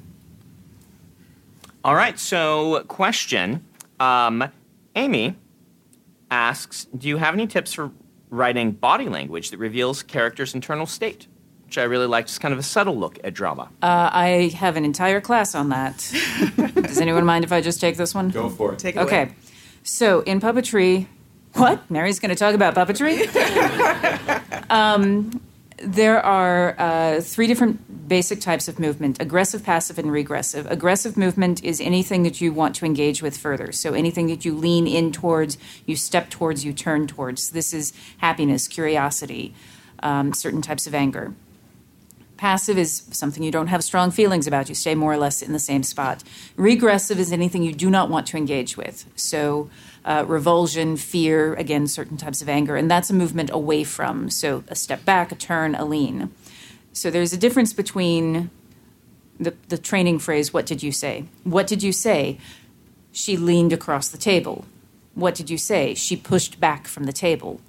All 1.83 1.95
right. 1.95 2.19
So, 2.19 2.83
question. 2.87 3.65
Um, 3.99 4.49
Amy 4.95 5.35
asks, 6.29 6.85
"Do 6.97 7.07
you 7.07 7.17
have 7.17 7.33
any 7.33 7.47
tips 7.47 7.73
for 7.73 7.91
writing 8.29 8.71
body 8.71 9.07
language 9.09 9.49
that 9.51 9.57
reveals 9.57 10.03
characters' 10.03 10.53
internal 10.53 10.85
state?" 10.85 11.27
Which 11.69 11.77
I 11.77 11.83
really 11.83 12.07
liked. 12.07 12.29
It's 12.29 12.39
kind 12.39 12.51
of 12.51 12.59
a 12.59 12.63
subtle 12.63 12.97
look 12.97 13.19
at 13.23 13.35
drama. 13.35 13.69
Uh, 13.83 14.09
I 14.11 14.51
have 14.55 14.75
an 14.75 14.83
entire 14.83 15.21
class 15.21 15.53
on 15.53 15.69
that. 15.69 15.97
Does 16.73 16.99
anyone 16.99 17.25
mind 17.25 17.43
if 17.43 17.51
I 17.51 17.61
just 17.61 17.79
take 17.79 17.95
this 17.95 18.15
one? 18.15 18.29
Go 18.29 18.49
for 18.49 18.73
it. 18.73 18.79
Take 18.79 18.95
it 18.95 19.01
okay. 19.01 19.21
Away. 19.21 19.35
So 19.83 20.21
in 20.21 20.39
puppetry, 20.39 21.05
what? 21.53 21.87
Mary's 21.91 22.19
going 22.19 22.31
to 22.31 22.35
talk 22.35 22.55
about 22.55 22.73
puppetry? 22.73 23.21
um, 24.71 25.39
there 25.77 26.19
are 26.25 26.75
uh, 26.79 27.21
three 27.21 27.45
different 27.45 28.07
basic 28.07 28.41
types 28.41 28.67
of 28.67 28.79
movement 28.79 29.21
aggressive, 29.21 29.63
passive, 29.63 29.99
and 29.99 30.11
regressive. 30.11 30.65
Aggressive 30.71 31.17
movement 31.17 31.63
is 31.63 31.79
anything 31.79 32.23
that 32.23 32.41
you 32.41 32.51
want 32.51 32.75
to 32.77 32.85
engage 32.85 33.21
with 33.21 33.37
further. 33.37 33.71
So 33.71 33.93
anything 33.93 34.25
that 34.25 34.43
you 34.43 34.55
lean 34.55 34.87
in 34.87 35.11
towards, 35.11 35.59
you 35.85 35.95
step 35.95 36.31
towards, 36.31 36.65
you 36.65 36.73
turn 36.73 37.05
towards. 37.05 37.51
This 37.51 37.75
is 37.75 37.93
happiness, 38.17 38.67
curiosity, 38.67 39.53
um, 40.01 40.33
certain 40.33 40.63
types 40.63 40.87
of 40.87 40.95
anger. 40.95 41.35
Passive 42.39 42.77
is 42.77 43.03
something 43.11 43.43
you 43.43 43.51
don't 43.51 43.67
have 43.67 43.83
strong 43.83 44.11
feelings 44.11 44.47
about. 44.47 44.69
You 44.69 44.75
stay 44.75 44.95
more 44.95 45.11
or 45.11 45.17
less 45.17 45.41
in 45.41 45.51
the 45.51 45.59
same 45.59 45.83
spot. 45.83 46.23
Regressive 46.55 47.19
is 47.19 47.33
anything 47.33 47.63
you 47.63 47.73
do 47.73 47.89
not 47.89 48.09
want 48.09 48.27
to 48.27 48.37
engage 48.37 48.77
with. 48.77 49.03
So, 49.17 49.69
uh, 50.05 50.23
revulsion, 50.25 50.95
fear, 50.95 51.53
again, 51.55 51.85
certain 51.85 52.15
types 52.15 52.41
of 52.41 52.47
anger. 52.47 52.77
And 52.77 52.89
that's 52.89 53.09
a 53.09 53.13
movement 53.13 53.49
away 53.51 53.83
from. 53.83 54.29
So, 54.29 54.63
a 54.69 54.75
step 54.75 55.03
back, 55.03 55.33
a 55.33 55.35
turn, 55.35 55.75
a 55.75 55.83
lean. 55.83 56.31
So, 56.93 57.11
there's 57.11 57.33
a 57.33 57.37
difference 57.37 57.73
between 57.73 58.49
the, 59.37 59.53
the 59.67 59.77
training 59.77 60.19
phrase, 60.19 60.53
what 60.53 60.65
did 60.65 60.81
you 60.81 60.93
say? 60.93 61.25
What 61.43 61.67
did 61.67 61.83
you 61.83 61.91
say? 61.91 62.37
She 63.11 63.35
leaned 63.35 63.73
across 63.73 64.07
the 64.07 64.17
table. 64.17 64.63
What 65.13 65.35
did 65.35 65.49
you 65.49 65.57
say? 65.57 65.93
She 65.93 66.15
pushed 66.15 66.57
back 66.57 66.87
from 66.87 67.03
the 67.03 67.11
table. 67.11 67.59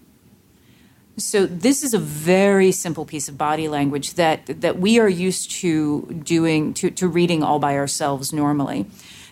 So 1.20 1.46
this 1.46 1.82
is 1.82 1.94
a 1.94 1.98
very 1.98 2.72
simple 2.72 3.04
piece 3.04 3.28
of 3.28 3.36
body 3.36 3.68
language 3.68 4.14
that 4.14 4.46
that 4.62 4.78
we 4.78 4.98
are 4.98 5.08
used 5.08 5.50
to 5.62 6.02
doing 6.24 6.74
to, 6.74 6.90
to 6.90 7.08
reading 7.08 7.42
all 7.42 7.58
by 7.58 7.76
ourselves 7.76 8.32
normally. 8.32 8.86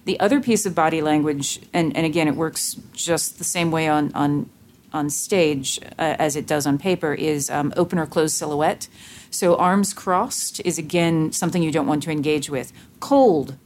The 0.04 0.20
other 0.20 0.40
piece 0.40 0.64
of 0.64 0.74
body 0.74 1.02
language, 1.02 1.60
and, 1.72 1.94
and 1.96 2.06
again, 2.06 2.28
it 2.28 2.34
works 2.34 2.76
just 2.92 3.38
the 3.38 3.44
same 3.44 3.70
way 3.70 3.88
on 3.88 4.12
on 4.14 4.50
on 4.92 5.10
stage 5.10 5.78
uh, 5.98 6.16
as 6.18 6.36
it 6.36 6.46
does 6.46 6.66
on 6.66 6.78
paper, 6.78 7.12
is 7.14 7.50
um, 7.50 7.72
open 7.76 7.98
or 7.98 8.06
closed 8.06 8.34
silhouette. 8.34 8.88
So 9.30 9.56
arms 9.56 9.92
crossed 9.92 10.60
is 10.64 10.78
again 10.78 11.32
something 11.32 11.62
you 11.62 11.72
don't 11.72 11.86
want 11.86 12.02
to 12.04 12.10
engage 12.10 12.48
with. 12.48 12.72
Cold, 13.00 13.56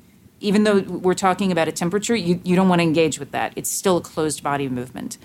even 0.40 0.64
though 0.64 0.80
we're 0.80 1.14
talking 1.14 1.52
about 1.52 1.68
a 1.68 1.72
temperature, 1.72 2.16
you, 2.16 2.40
you 2.44 2.56
don't 2.56 2.68
want 2.68 2.80
to 2.80 2.84
engage 2.84 3.18
with 3.18 3.30
that. 3.32 3.52
It's 3.56 3.70
still 3.70 3.98
a 3.98 4.00
closed 4.00 4.42
body 4.42 4.68
movement. 4.68 5.18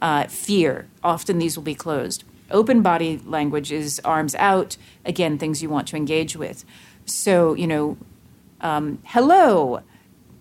Uh, 0.00 0.24
fear, 0.28 0.86
often 1.02 1.38
these 1.38 1.56
will 1.56 1.64
be 1.64 1.74
closed. 1.74 2.24
Open 2.50 2.82
body 2.82 3.20
language 3.24 3.72
is 3.72 4.00
arms 4.04 4.34
out, 4.36 4.76
again, 5.04 5.38
things 5.38 5.62
you 5.62 5.68
want 5.68 5.88
to 5.88 5.96
engage 5.96 6.36
with. 6.36 6.64
So, 7.04 7.54
you 7.54 7.66
know, 7.66 7.96
um, 8.60 8.98
hello, 9.04 9.82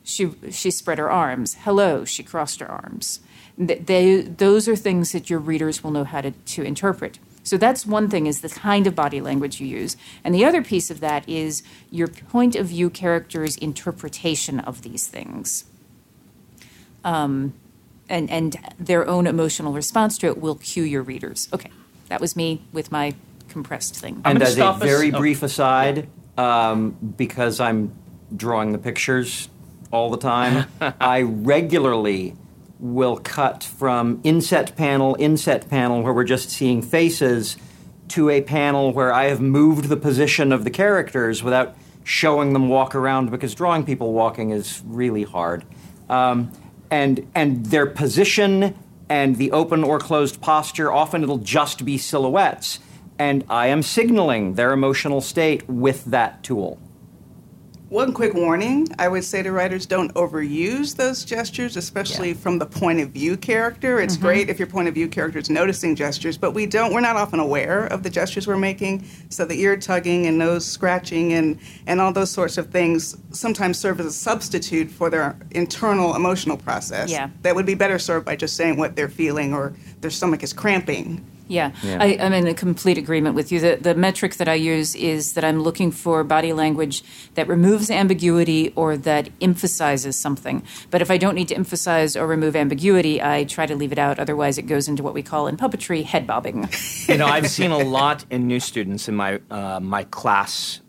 she, 0.03 0.31
she 0.51 0.71
spread 0.71 0.97
her 0.97 1.11
arms. 1.11 1.55
Hello, 1.61 2.05
she 2.05 2.23
crossed 2.23 2.59
her 2.59 2.69
arms. 2.69 3.19
They, 3.57 4.21
those 4.21 4.67
are 4.67 4.75
things 4.75 5.11
that 5.11 5.29
your 5.29 5.39
readers 5.39 5.83
will 5.83 5.91
know 5.91 6.03
how 6.03 6.21
to, 6.21 6.31
to 6.31 6.63
interpret. 6.63 7.19
So 7.43 7.57
that's 7.57 7.85
one 7.85 8.09
thing 8.09 8.25
is 8.27 8.41
the 8.41 8.49
kind 8.49 8.87
of 8.87 8.95
body 8.95 9.21
language 9.21 9.59
you 9.59 9.67
use. 9.67 9.97
And 10.23 10.35
the 10.35 10.45
other 10.45 10.61
piece 10.61 10.91
of 10.91 10.99
that 10.99 11.27
is 11.27 11.63
your 11.89 12.07
point 12.07 12.55
of 12.55 12.67
view 12.67 12.89
character's 12.89 13.57
interpretation 13.57 14.59
of 14.59 14.81
these 14.81 15.07
things. 15.07 15.65
Um, 17.03 17.53
and, 18.09 18.29
and 18.29 18.57
their 18.77 19.07
own 19.07 19.27
emotional 19.27 19.73
response 19.73 20.17
to 20.19 20.27
it 20.27 20.39
will 20.39 20.55
cue 20.55 20.83
your 20.83 21.01
readers. 21.01 21.47
Okay, 21.53 21.71
that 22.09 22.21
was 22.21 22.35
me 22.35 22.61
with 22.73 22.91
my 22.91 23.15
compressed 23.47 23.95
thing. 23.95 24.21
And 24.25 24.41
as 24.41 24.57
a 24.57 24.73
very 24.73 25.11
oh. 25.13 25.17
brief 25.17 25.41
aside, 25.41 26.09
um, 26.37 26.91
because 27.17 27.59
I'm 27.59 27.93
drawing 28.35 28.71
the 28.71 28.77
pictures 28.77 29.49
all 29.91 30.09
the 30.09 30.17
time, 30.17 30.69
I 30.99 31.21
regularly 31.21 32.35
will 32.79 33.17
cut 33.17 33.63
from 33.63 34.21
inset 34.23 34.75
panel, 34.75 35.15
inset 35.19 35.69
panel, 35.69 36.01
where 36.01 36.13
we're 36.13 36.23
just 36.23 36.49
seeing 36.49 36.81
faces, 36.81 37.57
to 38.09 38.29
a 38.29 38.41
panel 38.41 38.91
where 38.91 39.13
I 39.13 39.25
have 39.25 39.39
moved 39.39 39.85
the 39.85 39.97
position 39.97 40.51
of 40.51 40.63
the 40.63 40.71
characters 40.71 41.43
without 41.43 41.75
showing 42.03 42.53
them 42.53 42.69
walk 42.69 42.95
around 42.95 43.29
because 43.29 43.53
drawing 43.53 43.85
people 43.85 44.13
walking 44.13 44.49
is 44.49 44.81
really 44.85 45.23
hard. 45.23 45.63
Um, 46.09 46.51
and 46.89 47.29
and 47.35 47.67
their 47.67 47.85
position 47.85 48.75
and 49.09 49.35
the 49.35 49.51
open 49.51 49.83
or 49.83 49.99
closed 49.99 50.39
posture 50.39 50.91
often 50.91 51.23
it'll 51.23 51.37
just 51.39 51.83
be 51.83 51.97
silhouettes. 51.97 52.79
And 53.17 53.43
i 53.49 53.67
am 53.67 53.83
signaling 53.83 54.53
their 54.53 54.71
emotional 54.71 55.19
state 55.19 55.67
with 55.67 56.05
that 56.05 56.41
tool 56.43 56.79
One 57.89 58.13
quick 58.13 58.36
warning 58.36 58.88
I 59.00 59.08
would 59.08 59.24
say 59.24 59.41
to 59.41 59.51
writers 59.51 59.88
don't 59.88 60.13
overuse 60.13 60.96
those 60.96 61.25
gestures, 61.25 61.75
especially 61.75 62.29
Yeah. 62.29 62.36
from 62.36 62.60
the 62.60 62.67
point 62.67 63.00
of 63.00 63.10
view 63.10 63.36
character. 63.36 64.00
It's 64.00 64.13
mm-hmm. 64.13 64.25
great 64.25 64.50
if 64.50 64.60
your 64.60 64.67
point 64.67 64.88
of 64.88 64.93
view 64.93 65.08
character 65.08 65.39
is 65.39 65.50
noticing 65.50 65.96
gestures, 65.96 66.38
but 66.38 66.51
we 66.51 66.67
don't 66.67 66.93
we're 66.93 67.01
not 67.01 67.15
often 67.15 67.39
aware 67.39 67.86
of 67.86 68.03
the 68.03 68.10
gestures 68.12 68.46
we're 68.46 68.58
making. 68.58 69.05
So 69.29 69.43
the 69.43 69.60
ear 69.60 69.75
tugging 69.75 70.27
and 70.27 70.38
nose 70.38 70.67
scratching 70.67 71.34
and, 71.34 71.58
and 71.88 72.00
all 72.00 72.13
those 72.13 72.29
sorts 72.29 72.60
of 72.60 72.69
things 72.69 73.17
sometimes 73.31 73.79
serve 73.79 74.00
as 74.00 74.05
a 74.05 74.12
substitute 74.12 74.91
for 74.91 75.10
their 75.10 75.36
internal 75.50 76.15
emotional 76.15 76.58
process. 76.58 77.10
Yeah. 77.10 77.31
That 77.41 77.55
would 77.55 77.65
be 77.65 77.74
better 77.74 77.98
served 77.98 78.24
by 78.24 78.36
just 78.36 78.55
saying 78.55 78.77
what 78.77 78.96
they're 78.96 79.10
feeling 79.10 79.55
or 79.55 79.74
their 80.01 80.12
stomach 80.12 80.43
is 80.43 80.53
cramping. 80.53 81.25
Yeah, 81.50 81.72
Yeah. 81.84 81.98
I, 82.00 82.18
I'm 82.22 82.32
in 82.32 82.48
a 82.48 82.53
complete 82.53 82.98
agreement 82.98 83.36
with 83.36 83.51
you. 83.51 83.60
The, 83.60 83.77
the 83.82 83.96
metric 83.96 84.36
that 84.36 84.48
I 84.48 84.53
use 84.53 84.96
is 84.96 85.34
that 85.34 85.44
I'm 85.44 85.62
looking 85.62 85.91
for 85.91 86.24
body 86.24 86.53
language 86.53 87.03
that 87.34 87.48
removes 87.50 87.89
ambiguity 87.91 88.72
or 88.75 88.96
that 88.98 89.29
emphasizes 89.41 90.15
something. 90.18 90.63
But 90.91 91.01
if 91.01 91.10
I 91.12 91.18
don't 91.18 91.36
need 91.36 91.48
to 91.50 91.56
emphasize 91.56 92.15
or 92.15 92.25
remove 92.27 92.56
ambiguity, 92.56 93.22
I 93.22 93.44
try 93.44 93.65
to 93.65 93.75
leave 93.75 93.91
it 93.91 94.00
out. 94.00 94.20
Otherwise, 94.20 94.58
it 94.58 94.68
goes 94.68 94.88
into 94.88 95.03
what 95.03 95.13
we 95.13 95.24
call 95.24 95.48
in 95.48 95.58
puppetry 95.58 96.03
head 96.03 96.25
bobbing. 96.25 96.70
you 97.08 97.18
know, 97.18 97.25
I've 97.25 97.48
seen 97.50 97.72
a 97.72 97.79
lot 97.79 98.24
in 98.29 98.48
new 98.48 98.60
students 98.60 99.10
in 99.10 99.15
my 99.15 99.41
uh, 99.50 99.79
my 99.82 100.03
class 100.06 100.79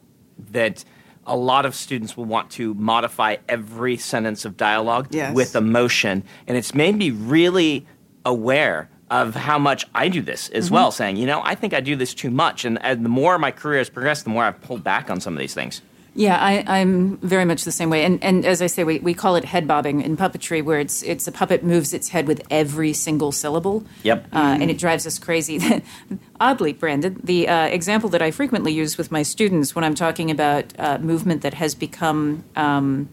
that 0.52 0.84
a 1.26 1.36
lot 1.36 1.64
of 1.66 1.74
students 1.74 2.16
will 2.16 2.24
want 2.26 2.50
to 2.50 2.74
modify 2.74 3.36
every 3.48 3.96
sentence 3.96 4.44
of 4.44 4.56
dialogue 4.56 5.08
Yes. 5.10 5.34
with 5.34 5.56
emotion, 5.56 6.24
and 6.46 6.56
it's 6.56 6.74
made 6.74 6.96
me 6.96 7.10
really 7.10 7.86
aware 8.24 8.88
of 9.10 9.34
how 9.34 9.58
much 9.58 9.86
I 9.94 10.08
do 10.08 10.22
this 10.22 10.48
as 10.50 10.70
well. 10.70 10.90
Saying, 10.92 11.16
you 11.16 11.26
know, 11.26 11.42
I 11.44 11.54
think 11.54 11.74
I 11.74 11.80
do 11.80 11.96
this 11.96 12.14
too 12.14 12.30
much, 12.30 12.64
and, 12.64 12.82
and 12.82 13.04
the 13.04 13.08
more 13.08 13.38
my 13.38 13.50
career 13.50 13.78
has 13.78 13.90
progressed, 13.90 14.24
the 14.24 14.30
more 14.30 14.44
I've 14.44 14.60
pulled 14.62 14.84
back 14.84 15.10
on 15.10 15.20
some 15.20 15.34
of 15.34 15.38
these 15.38 15.54
things. 15.54 15.82
Yeah, 16.14 16.36
I, 16.38 16.64
I'm 16.66 17.18
very 17.18 17.44
much 17.44 17.64
the 17.64 17.72
same 17.72 17.88
way. 17.88 18.04
And, 18.04 18.22
and 18.22 18.44
as 18.44 18.60
I 18.60 18.66
say, 18.66 18.82
we, 18.82 18.98
we 18.98 19.14
call 19.14 19.36
it 19.36 19.44
head 19.44 19.68
bobbing 19.68 20.02
in 20.02 20.16
puppetry, 20.16 20.62
where 20.62 20.80
it's, 20.80 21.02
it's 21.04 21.28
a 21.28 21.32
puppet 21.32 21.62
moves 21.62 21.94
its 21.94 22.08
head 22.08 22.26
with 22.26 22.42
every 22.50 22.92
single 22.92 23.30
syllable. 23.30 23.84
Yep. 24.02 24.26
Uh, 24.32 24.58
and 24.60 24.70
it 24.70 24.78
drives 24.78 25.06
us 25.06 25.18
crazy. 25.18 25.82
Oddly, 26.40 26.72
Brandon, 26.72 27.20
the 27.22 27.48
uh, 27.48 27.66
example 27.66 28.10
that 28.10 28.22
I 28.22 28.32
frequently 28.32 28.72
use 28.72 28.98
with 28.98 29.12
my 29.12 29.22
students 29.22 29.74
when 29.74 29.84
I'm 29.84 29.94
talking 29.94 30.30
about 30.30 30.72
uh, 30.78 30.98
movement 30.98 31.42
that 31.42 31.54
has 31.54 31.74
become 31.74 32.44
um, 32.56 33.08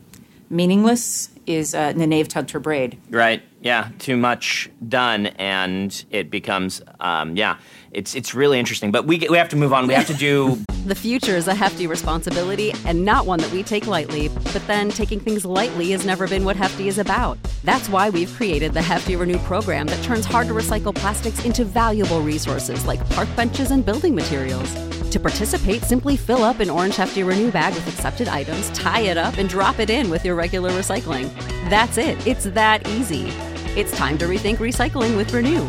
meaningless 0.50 1.30
is 1.46 1.76
uh, 1.76 1.94
Nynaeve 1.94 2.28
tugged 2.28 2.52
her 2.52 2.60
braid. 2.60 2.98
Right. 3.10 3.44
Yeah. 3.68 3.90
Too 4.00 4.16
much 4.16 4.70
done, 4.88 5.28
and 5.36 6.06
it 6.10 6.32
becomes, 6.32 6.82
um, 7.02 7.36
yeah. 7.36 7.58
It's 7.92 8.16
it's 8.16 8.34
really 8.34 8.60
interesting, 8.60 8.92
but 8.92 9.06
we 9.06 9.28
we 9.30 9.38
have 9.38 9.50
to 9.50 9.58
move 9.58 9.74
on. 9.74 9.88
We 9.88 9.94
have 9.94 10.08
to 10.08 10.14
do 10.14 10.64
The 10.88 10.96
future 10.96 11.36
is 11.36 11.50
a 11.50 11.54
hefty 11.54 11.86
responsibility 11.86 12.72
and 12.86 13.04
not 13.04 13.26
one 13.26 13.40
that 13.40 13.52
we 13.52 13.62
take 13.62 13.88
lightly. 13.88 14.30
But 14.30 14.66
then 14.68 14.88
taking 14.90 15.20
things 15.20 15.44
lightly 15.44 15.92
has 15.92 16.06
never 16.06 16.30
been 16.30 16.46
what 16.46 16.56
Hefty 16.56 16.88
is 16.88 16.98
about. 16.98 17.38
That's 17.66 17.90
why 17.90 18.10
we've 18.10 18.34
created 18.34 18.74
the 18.74 18.82
Hefty 18.82 19.18
Renew 19.18 19.38
program 19.40 19.88
that 19.88 20.02
turns 20.02 20.24
hard 20.24 20.48
to 20.48 20.54
recycle 20.54 20.96
plastics 20.96 21.44
into 21.44 21.66
valuable 21.66 22.22
resources 22.22 22.86
like 22.86 23.06
park 23.10 23.28
benches 23.36 23.72
and 23.72 23.86
building 23.86 24.16
materials. 24.16 24.74
To 25.10 25.20
participate, 25.20 25.84
simply 25.84 26.16
fill 26.16 26.44
up 26.46 26.62
an 26.62 26.70
orange 26.70 26.96
Hefty 26.96 27.24
Renew 27.24 27.52
bag 27.52 27.74
with 27.74 27.88
accepted 27.90 28.30
items, 28.30 28.70
tie 28.70 29.02
it 29.02 29.18
up, 29.18 29.38
and 29.38 29.50
drop 29.50 29.80
it 29.80 29.90
in 29.90 30.10
with 30.10 30.24
your 30.24 30.36
regular 30.36 30.72
recycling. 30.72 31.34
That's 31.70 31.98
it. 31.98 32.26
It's 32.26 32.46
that 32.46 32.88
easy. 32.88 33.30
It's 33.78 33.96
time 33.96 34.18
to 34.18 34.26
rethink 34.26 34.56
recycling 34.56 35.16
with 35.16 35.32
Renew. 35.32 35.64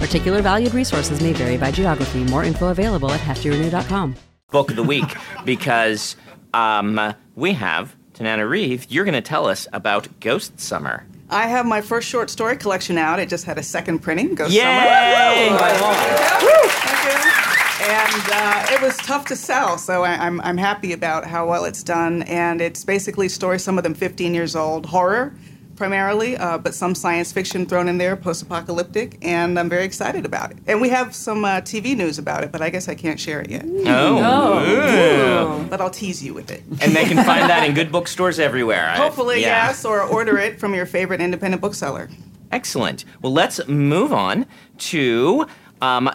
Particular 0.00 0.40
valued 0.40 0.72
resources 0.72 1.20
may 1.20 1.34
vary 1.34 1.58
by 1.58 1.70
geography. 1.70 2.24
More 2.24 2.44
info 2.44 2.68
available 2.68 3.10
at 3.10 3.20
heftyrenew.com. 3.20 4.16
book 4.50 4.70
of 4.70 4.76
the 4.76 4.82
week 4.82 5.04
because 5.44 6.16
um, 6.54 7.14
we 7.34 7.52
have 7.52 7.94
Tananarive. 8.14 8.86
You're 8.88 9.04
going 9.04 9.12
to 9.12 9.20
tell 9.20 9.46
us 9.46 9.68
about 9.74 10.18
Ghost 10.18 10.60
Summer. 10.60 11.06
I 11.28 11.46
have 11.46 11.66
my 11.66 11.82
first 11.82 12.08
short 12.08 12.30
story 12.30 12.56
collection 12.56 12.96
out. 12.96 13.18
It 13.18 13.28
just 13.28 13.44
had 13.44 13.58
a 13.58 13.62
second 13.62 13.98
printing. 13.98 14.34
Ghost 14.34 14.54
Yay! 14.54 14.62
Summer. 14.62 15.60
Right 15.60 16.40
Woo! 16.40 16.68
Thank 16.70 17.04
you. 17.04 17.32
And 17.84 18.32
uh, 18.32 18.66
it 18.70 18.80
was 18.80 18.96
tough 18.96 19.26
to 19.26 19.36
sell, 19.36 19.76
so 19.76 20.04
I, 20.04 20.26
I'm, 20.26 20.40
I'm 20.40 20.56
happy 20.56 20.94
about 20.94 21.26
how 21.26 21.46
well 21.46 21.66
it's 21.66 21.82
done. 21.82 22.22
And 22.22 22.62
it's 22.62 22.82
basically 22.82 23.28
stories, 23.28 23.62
some 23.62 23.76
of 23.76 23.84
them 23.84 23.92
15 23.92 24.32
years 24.32 24.56
old, 24.56 24.86
horror 24.86 25.34
primarily, 25.82 26.36
uh, 26.36 26.58
but 26.58 26.76
some 26.76 26.94
science 26.94 27.32
fiction 27.32 27.66
thrown 27.66 27.88
in 27.88 27.98
there, 27.98 28.14
post 28.14 28.40
apocalyptic, 28.40 29.18
and 29.20 29.58
I'm 29.58 29.68
very 29.68 29.84
excited 29.84 30.24
about 30.24 30.52
it. 30.52 30.58
And 30.68 30.80
we 30.80 30.90
have 30.90 31.12
some 31.12 31.44
uh, 31.44 31.60
TV 31.60 31.96
news 31.96 32.20
about 32.20 32.44
it, 32.44 32.52
but 32.52 32.62
I 32.62 32.70
guess 32.70 32.88
I 32.88 32.94
can't 32.94 33.18
share 33.18 33.40
it 33.40 33.50
yet. 33.50 33.64
Oh. 33.66 35.66
But 35.68 35.80
I'll 35.80 35.90
tease 35.90 36.22
you 36.22 36.34
with 36.34 36.52
it. 36.52 36.62
And 36.80 36.94
they 36.94 37.04
can 37.04 37.16
find 37.24 37.50
that 37.50 37.68
in 37.68 37.74
good 37.74 37.90
bookstores 37.90 38.38
everywhere. 38.38 38.90
I- 38.90 38.96
Hopefully, 38.96 39.40
yeah. 39.40 39.66
yes, 39.66 39.84
or 39.84 40.02
order 40.02 40.38
it 40.38 40.60
from 40.60 40.72
your 40.72 40.86
favorite 40.86 41.20
independent 41.20 41.60
bookseller. 41.60 42.08
Excellent. 42.52 43.04
Well, 43.20 43.32
let's 43.32 43.66
move 43.66 44.12
on 44.12 44.46
to. 44.78 45.48
Um, 45.80 46.08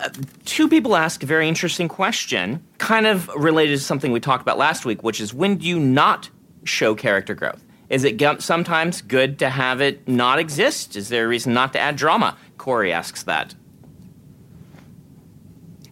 two 0.46 0.70
people 0.70 0.96
ask 0.96 1.24
a 1.24 1.26
very 1.26 1.50
interesting 1.50 1.90
question, 1.90 2.64
kind 2.78 3.06
of 3.06 3.28
related 3.36 3.80
to 3.80 3.84
something 3.84 4.14
we 4.14 4.22
talked 4.22 4.42
about 4.42 4.58
last 4.58 4.86
week, 4.86 5.04
which 5.04 5.20
is 5.20 5.34
when 5.34 5.58
do 5.58 5.68
you 5.68 5.78
not 5.78 6.30
show 6.64 6.96
character 6.96 7.36
growth? 7.36 7.66
Is 7.90 8.04
it 8.04 8.22
sometimes 8.42 9.02
good 9.02 9.40
to 9.40 9.50
have 9.50 9.80
it 9.80 10.08
not 10.08 10.40
exist? 10.40 10.96
Is 10.96 11.10
there 11.10 11.26
a 11.26 11.28
reason 11.28 11.54
not 11.54 11.74
to 11.74 11.80
add 11.80 11.96
drama? 11.96 12.38
Corey 12.58 12.92
asks 12.92 13.24
that. 13.24 13.56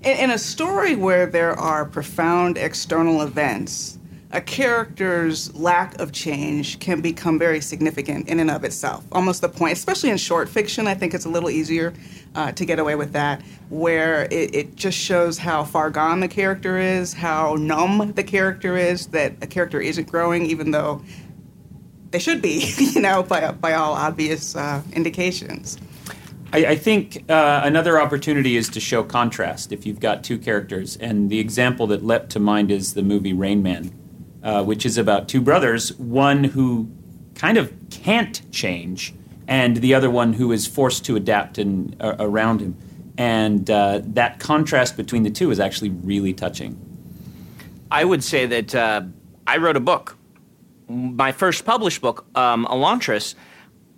In, 0.03 0.17
in 0.17 0.31
a 0.31 0.37
story 0.37 0.95
where 0.95 1.25
there 1.25 1.53
are 1.53 1.85
profound 1.85 2.57
external 2.57 3.21
events, 3.21 3.97
a 4.31 4.41
character's 4.41 5.55
lack 5.55 5.97
of 6.01 6.11
change 6.11 6.79
can 6.79 6.99
become 6.99 7.39
very 7.39 7.61
significant 7.61 8.27
in 8.27 8.41
and 8.41 8.51
of 8.51 8.65
itself. 8.65 9.05
Almost 9.13 9.39
the 9.39 9.47
point, 9.47 9.73
especially 9.73 10.09
in 10.09 10.17
short 10.17 10.49
fiction, 10.49 10.87
I 10.87 10.93
think 10.93 11.13
it's 11.13 11.23
a 11.23 11.29
little 11.29 11.49
easier 11.49 11.93
uh, 12.33 12.51
to 12.51 12.65
get 12.65 12.77
away 12.77 12.95
with 12.95 13.13
that, 13.13 13.41
where 13.69 14.23
it, 14.25 14.53
it 14.53 14.75
just 14.75 14.97
shows 14.97 15.37
how 15.37 15.63
far 15.63 15.89
gone 15.89 16.19
the 16.19 16.27
character 16.27 16.77
is, 16.77 17.13
how 17.13 17.55
numb 17.55 18.11
the 18.13 18.23
character 18.23 18.75
is, 18.75 19.07
that 19.07 19.35
a 19.41 19.47
character 19.47 19.79
isn't 19.79 20.11
growing, 20.11 20.45
even 20.45 20.71
though 20.71 21.01
they 22.15 22.19
should 22.19 22.41
be, 22.41 22.73
you 22.77 23.01
know, 23.01 23.23
by, 23.23 23.51
by 23.51 23.73
all 23.73 23.93
obvious 23.93 24.55
uh, 24.55 24.81
indications. 24.93 25.77
I, 26.53 26.65
I 26.65 26.75
think 26.77 27.29
uh, 27.29 27.59
another 27.65 27.99
opportunity 27.99 28.55
is 28.55 28.69
to 28.69 28.79
show 28.79 29.03
contrast 29.03 29.73
if 29.73 29.85
you've 29.85 29.99
got 29.99 30.23
two 30.23 30.37
characters. 30.37 30.95
And 30.95 31.29
the 31.29 31.39
example 31.39 31.87
that 31.87 32.05
leapt 32.05 32.29
to 32.31 32.39
mind 32.39 32.71
is 32.71 32.93
the 32.93 33.03
movie 33.03 33.33
Rain 33.33 33.61
Man, 33.61 33.91
uh, 34.43 34.63
which 34.63 34.85
is 34.85 34.97
about 34.97 35.27
two 35.27 35.41
brothers, 35.41 35.93
one 35.97 36.45
who 36.45 36.89
kind 37.35 37.57
of 37.57 37.73
can't 37.89 38.49
change, 38.53 39.13
and 39.45 39.77
the 39.77 39.93
other 39.93 40.09
one 40.09 40.31
who 40.31 40.53
is 40.53 40.65
forced 40.65 41.03
to 41.05 41.17
adapt 41.17 41.57
and, 41.57 41.97
uh, 41.99 42.15
around 42.17 42.61
him. 42.61 42.77
And 43.17 43.69
uh, 43.69 43.99
that 44.03 44.39
contrast 44.39 44.95
between 44.95 45.23
the 45.23 45.31
two 45.31 45.51
is 45.51 45.59
actually 45.59 45.89
really 45.89 46.33
touching. 46.33 46.79
I 47.91 48.05
would 48.05 48.23
say 48.23 48.45
that 48.45 48.73
uh, 48.73 49.01
I 49.45 49.57
wrote 49.57 49.75
a 49.75 49.81
book, 49.81 50.17
my 50.87 51.31
first 51.31 51.65
published 51.65 52.01
book, 52.01 52.25
um, 52.35 52.65
Elantris. 52.65 53.35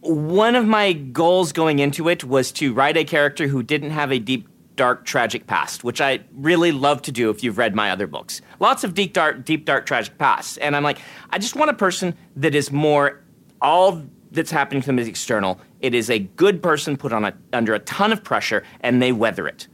One 0.01 0.55
of 0.55 0.65
my 0.65 0.93
goals 0.93 1.51
going 1.51 1.79
into 1.79 2.07
it 2.07 2.23
was 2.23 2.51
to 2.53 2.73
write 2.73 2.97
a 2.97 3.03
character 3.03 3.47
who 3.47 3.63
didn't 3.63 3.91
have 3.91 4.11
a 4.11 4.19
deep, 4.19 4.47
dark, 4.75 5.05
tragic 5.05 5.47
past, 5.47 5.83
which 5.83 5.99
I 5.99 6.19
really 6.33 6.71
love 6.71 7.01
to 7.03 7.11
do 7.11 7.29
if 7.29 7.43
you've 7.43 7.57
read 7.57 7.75
my 7.75 7.91
other 7.91 8.07
books. 8.07 8.41
Lots 8.59 8.83
of 8.83 8.93
deep, 8.93 9.13
dark, 9.13 9.43
deep, 9.43 9.65
dark, 9.65 9.85
tragic 9.85 10.17
pasts. 10.17 10.57
And 10.57 10.75
I'm 10.75 10.83
like, 10.83 10.99
I 11.31 11.39
just 11.39 11.55
want 11.55 11.71
a 11.71 11.73
person 11.73 12.15
that 12.35 12.55
is 12.55 12.71
more 12.71 13.21
all 13.61 14.03
that's 14.31 14.51
happening 14.51 14.81
to 14.81 14.87
them 14.87 14.99
is 14.99 15.07
external. 15.07 15.59
It 15.79 15.93
is 15.93 16.09
a 16.09 16.19
good 16.19 16.61
person 16.61 16.97
put 16.97 17.13
on 17.13 17.25
a, 17.25 17.33
under 17.53 17.73
a 17.73 17.79
ton 17.79 18.11
of 18.11 18.23
pressure, 18.23 18.63
and 18.81 19.01
they 19.01 19.11
weather 19.11 19.47
it. 19.47 19.67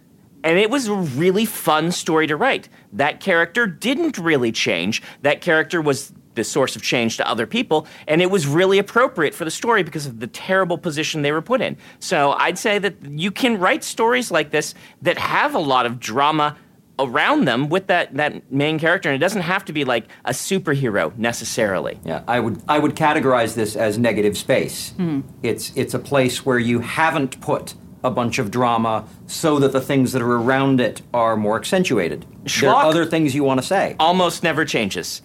And 0.44 0.60
it 0.60 0.70
was 0.70 0.88
a 0.88 0.94
really 0.94 1.46
fun 1.46 1.92
story 1.92 2.28
to 2.28 2.36
write. 2.36 2.68
That 2.92 3.20
character 3.20 3.66
didn't 3.66 4.18
really 4.18 4.52
change. 4.52 5.02
That 5.22 5.42
character 5.42 5.82
was 5.82 6.12
the 6.36 6.44
source 6.44 6.76
of 6.76 6.82
change 6.82 7.18
to 7.18 7.28
other 7.28 7.46
people, 7.46 7.88
and 8.08 8.22
it 8.22 8.32
was 8.32 8.48
really 8.48 8.80
appropriate 8.80 9.34
for 9.34 9.46
the 9.46 9.52
story 9.52 9.84
because 9.84 10.06
of 10.06 10.20
the 10.20 10.28
terrible 10.28 10.78
position 10.78 11.22
they 11.22 11.32
were 11.32 11.42
put 11.42 11.62
in. 11.62 11.78
So 12.00 12.32
I'd 12.32 12.58
say 12.58 12.80
that 12.80 12.96
you 13.06 13.32
can 13.32 13.60
write 13.60 13.84
stories 13.84 14.32
like 14.32 14.52
this 14.52 14.76
that 15.02 15.18
have 15.18 15.56
a 15.56 15.60
lot 15.60 15.86
of 15.86 16.00
drama 16.00 16.58
around 17.00 17.46
them 17.46 17.70
with 17.70 17.88
that, 17.88 18.14
that 18.16 18.52
main 18.52 18.80
character, 18.80 19.10
and 19.10 19.16
it 19.16 19.20
doesn't 19.20 19.42
have 19.42 19.66
to 19.66 19.74
be 19.74 19.84
like 19.84 20.06
a 20.26 20.32
superhero 20.32 21.16
necessarily. 21.18 22.00
Yeah, 22.06 22.24
I 22.28 22.40
would 22.40 22.62
I 22.68 22.80
would 22.80 22.96
categorize 22.96 23.56
this 23.56 23.76
as 23.76 23.98
negative 23.98 24.38
space. 24.38 24.92
Hmm. 24.92 25.22
It's 25.42 25.72
it's 25.76 25.94
a 25.94 26.00
place 26.00 26.46
where 26.46 26.60
you 26.60 26.80
haven't 26.80 27.42
put 27.42 27.74
a 28.04 28.12
bunch 28.12 28.38
of 28.38 28.52
drama 28.52 29.08
so 29.28 29.60
that 29.60 29.72
the 29.72 29.82
things 29.82 30.12
that 30.12 30.22
are 30.22 30.36
around 30.36 30.82
it 30.82 31.02
are 31.14 31.38
more 31.38 31.58
accentuated. 31.58 32.26
There 32.60 32.70
are 32.70 32.86
other 32.86 33.06
things 33.06 33.34
you 33.34 33.44
want 33.44 33.62
to 33.62 33.66
say. 33.66 33.96
Almost 34.00 34.44
never 34.44 34.66
changes. 34.66 35.22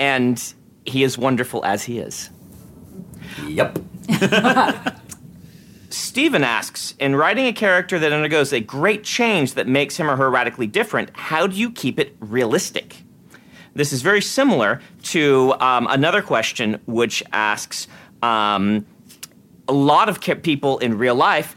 And 0.00 0.42
he 0.86 1.04
is 1.04 1.18
wonderful 1.18 1.62
as 1.64 1.84
he 1.84 1.98
is. 1.98 2.30
Yep. 3.46 3.78
Stephen 5.90 6.42
asks 6.42 6.94
In 6.98 7.14
writing 7.14 7.46
a 7.46 7.52
character 7.52 7.98
that 7.98 8.12
undergoes 8.12 8.52
a 8.52 8.60
great 8.60 9.04
change 9.04 9.54
that 9.54 9.68
makes 9.68 9.96
him 9.96 10.08
or 10.10 10.16
her 10.16 10.30
radically 10.30 10.66
different, 10.66 11.10
how 11.14 11.46
do 11.46 11.54
you 11.54 11.70
keep 11.70 11.98
it 11.98 12.16
realistic? 12.18 13.02
This 13.74 13.92
is 13.92 14.02
very 14.02 14.22
similar 14.22 14.80
to 15.04 15.54
um, 15.60 15.86
another 15.88 16.22
question 16.22 16.80
which 16.86 17.22
asks 17.32 17.86
um, 18.22 18.86
a 19.68 19.72
lot 19.72 20.08
of 20.08 20.20
ca- 20.20 20.34
people 20.36 20.78
in 20.78 20.96
real 20.98 21.14
life 21.14 21.56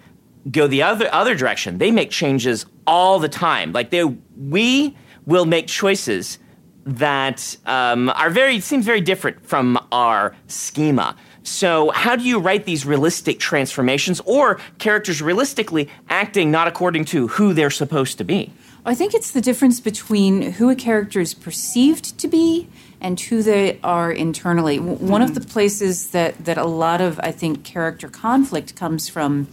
go 0.51 0.67
the 0.67 0.83
other 0.83 1.11
other 1.13 1.33
direction. 1.33 1.77
They 1.77 1.91
make 1.91 2.11
changes 2.11 2.65
all 2.85 3.19
the 3.19 3.29
time. 3.29 3.71
Like 3.71 3.89
they, 3.89 4.03
we 4.03 4.97
will 5.25 5.45
make 5.45 5.67
choices 5.67 6.39
that 6.85 7.57
um, 7.65 8.09
are 8.09 8.29
very 8.29 8.59
seems 8.59 8.85
very 8.85 9.01
different 9.01 9.45
from 9.45 9.77
our 9.91 10.35
schema. 10.47 11.15
So, 11.43 11.91
how 11.91 12.15
do 12.15 12.23
you 12.23 12.39
write 12.39 12.65
these 12.65 12.85
realistic 12.85 13.39
transformations 13.39 14.21
or 14.21 14.59
characters 14.79 15.21
realistically 15.21 15.89
acting 16.09 16.51
not 16.51 16.67
according 16.67 17.05
to 17.05 17.27
who 17.27 17.53
they're 17.53 17.69
supposed 17.69 18.17
to 18.19 18.23
be? 18.23 18.51
I 18.85 18.95
think 18.95 19.13
it's 19.13 19.31
the 19.31 19.41
difference 19.41 19.79
between 19.79 20.53
who 20.53 20.69
a 20.69 20.75
character 20.75 21.21
is 21.21 21.33
perceived 21.33 22.17
to 22.19 22.27
be 22.27 22.67
and 22.99 23.19
who 23.19 23.41
they 23.41 23.79
are 23.81 24.11
internally. 24.11 24.79
One 24.79 25.21
of 25.21 25.35
the 25.35 25.41
places 25.41 26.11
that, 26.11 26.43
that 26.43 26.57
a 26.57 26.65
lot 26.65 26.99
of, 26.99 27.19
I 27.21 27.31
think, 27.31 27.63
character 27.63 28.09
conflict 28.09 28.75
comes 28.75 29.07
from 29.07 29.47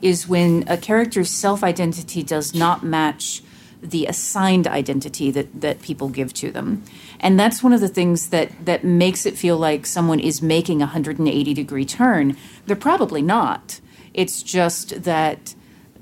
is 0.00 0.26
when 0.26 0.64
a 0.66 0.76
character's 0.76 1.30
self 1.30 1.62
identity 1.62 2.22
does 2.22 2.54
not 2.54 2.82
match 2.82 3.42
the 3.82 4.06
assigned 4.06 4.66
identity 4.66 5.30
that, 5.30 5.60
that 5.60 5.82
people 5.82 6.08
give 6.08 6.32
to 6.34 6.50
them. 6.50 6.82
And 7.18 7.38
that's 7.38 7.62
one 7.62 7.72
of 7.72 7.80
the 7.80 7.88
things 7.88 8.28
that, 8.28 8.50
that 8.64 8.84
makes 8.84 9.26
it 9.26 9.36
feel 9.36 9.56
like 9.56 9.86
someone 9.86 10.20
is 10.20 10.42
making 10.42 10.82
a 10.82 10.86
180 10.86 11.54
degree 11.54 11.84
turn. 11.84 12.36
They're 12.66 12.76
probably 12.76 13.22
not. 13.22 13.80
It's 14.12 14.42
just 14.42 15.04
that 15.04 15.54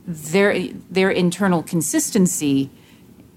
their 0.07 0.69
their 0.91 1.11
internal 1.11 1.63
consistency 1.63 2.71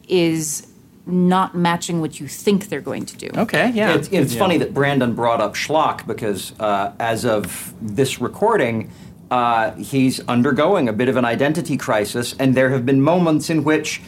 is 0.08 0.68
not 1.06 1.56
matching 1.56 2.00
what 2.00 2.20
you 2.20 2.28
think 2.28 2.70
they're 2.70 2.80
going 2.80 3.06
to 3.06 3.18
do. 3.18 3.30
Okay, 3.36 3.72
yeah. 3.72 3.96
It's, 3.96 4.08
it's 4.10 4.36
funny 4.36 4.58
that 4.58 4.74
Brandon 4.74 5.14
brought 5.14 5.42
up 5.42 5.56
Schlock 5.56 6.06
because 6.08 6.54
uh, 6.60 6.94
as 7.00 7.26
of 7.26 7.74
this 7.82 8.22
recording, 8.22 8.92
uh, 9.32 9.72
he's 9.76 10.20
undergoing 10.28 10.88
a 10.88 10.94
bit 10.94 11.10
of 11.10 11.18
an 11.18 11.26
identity 11.26 11.76
crisis, 11.76 12.36
and 12.40 12.56
there 12.56 12.70
have 12.70 12.86
been 12.86 13.02
moments 13.02 13.50
in 13.50 13.64
which 13.64 14.02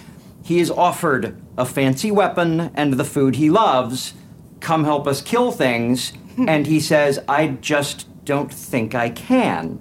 he 0.43 0.59
is 0.59 0.69
offered 0.69 1.41
a 1.57 1.65
fancy 1.65 2.11
weapon 2.11 2.71
and 2.75 2.93
the 2.93 3.05
food 3.05 3.37
he 3.37 3.49
loves. 3.49 4.13
Come 4.59 4.83
help 4.83 5.07
us 5.07 5.21
kill 5.21 5.51
things. 5.51 6.13
Hmm. 6.35 6.49
and 6.49 6.67
he 6.67 6.79
says, 6.79 7.19
I 7.27 7.47
just 7.47 8.07
don't 8.25 8.51
think 8.51 8.95
I 8.95 9.09
can. 9.09 9.79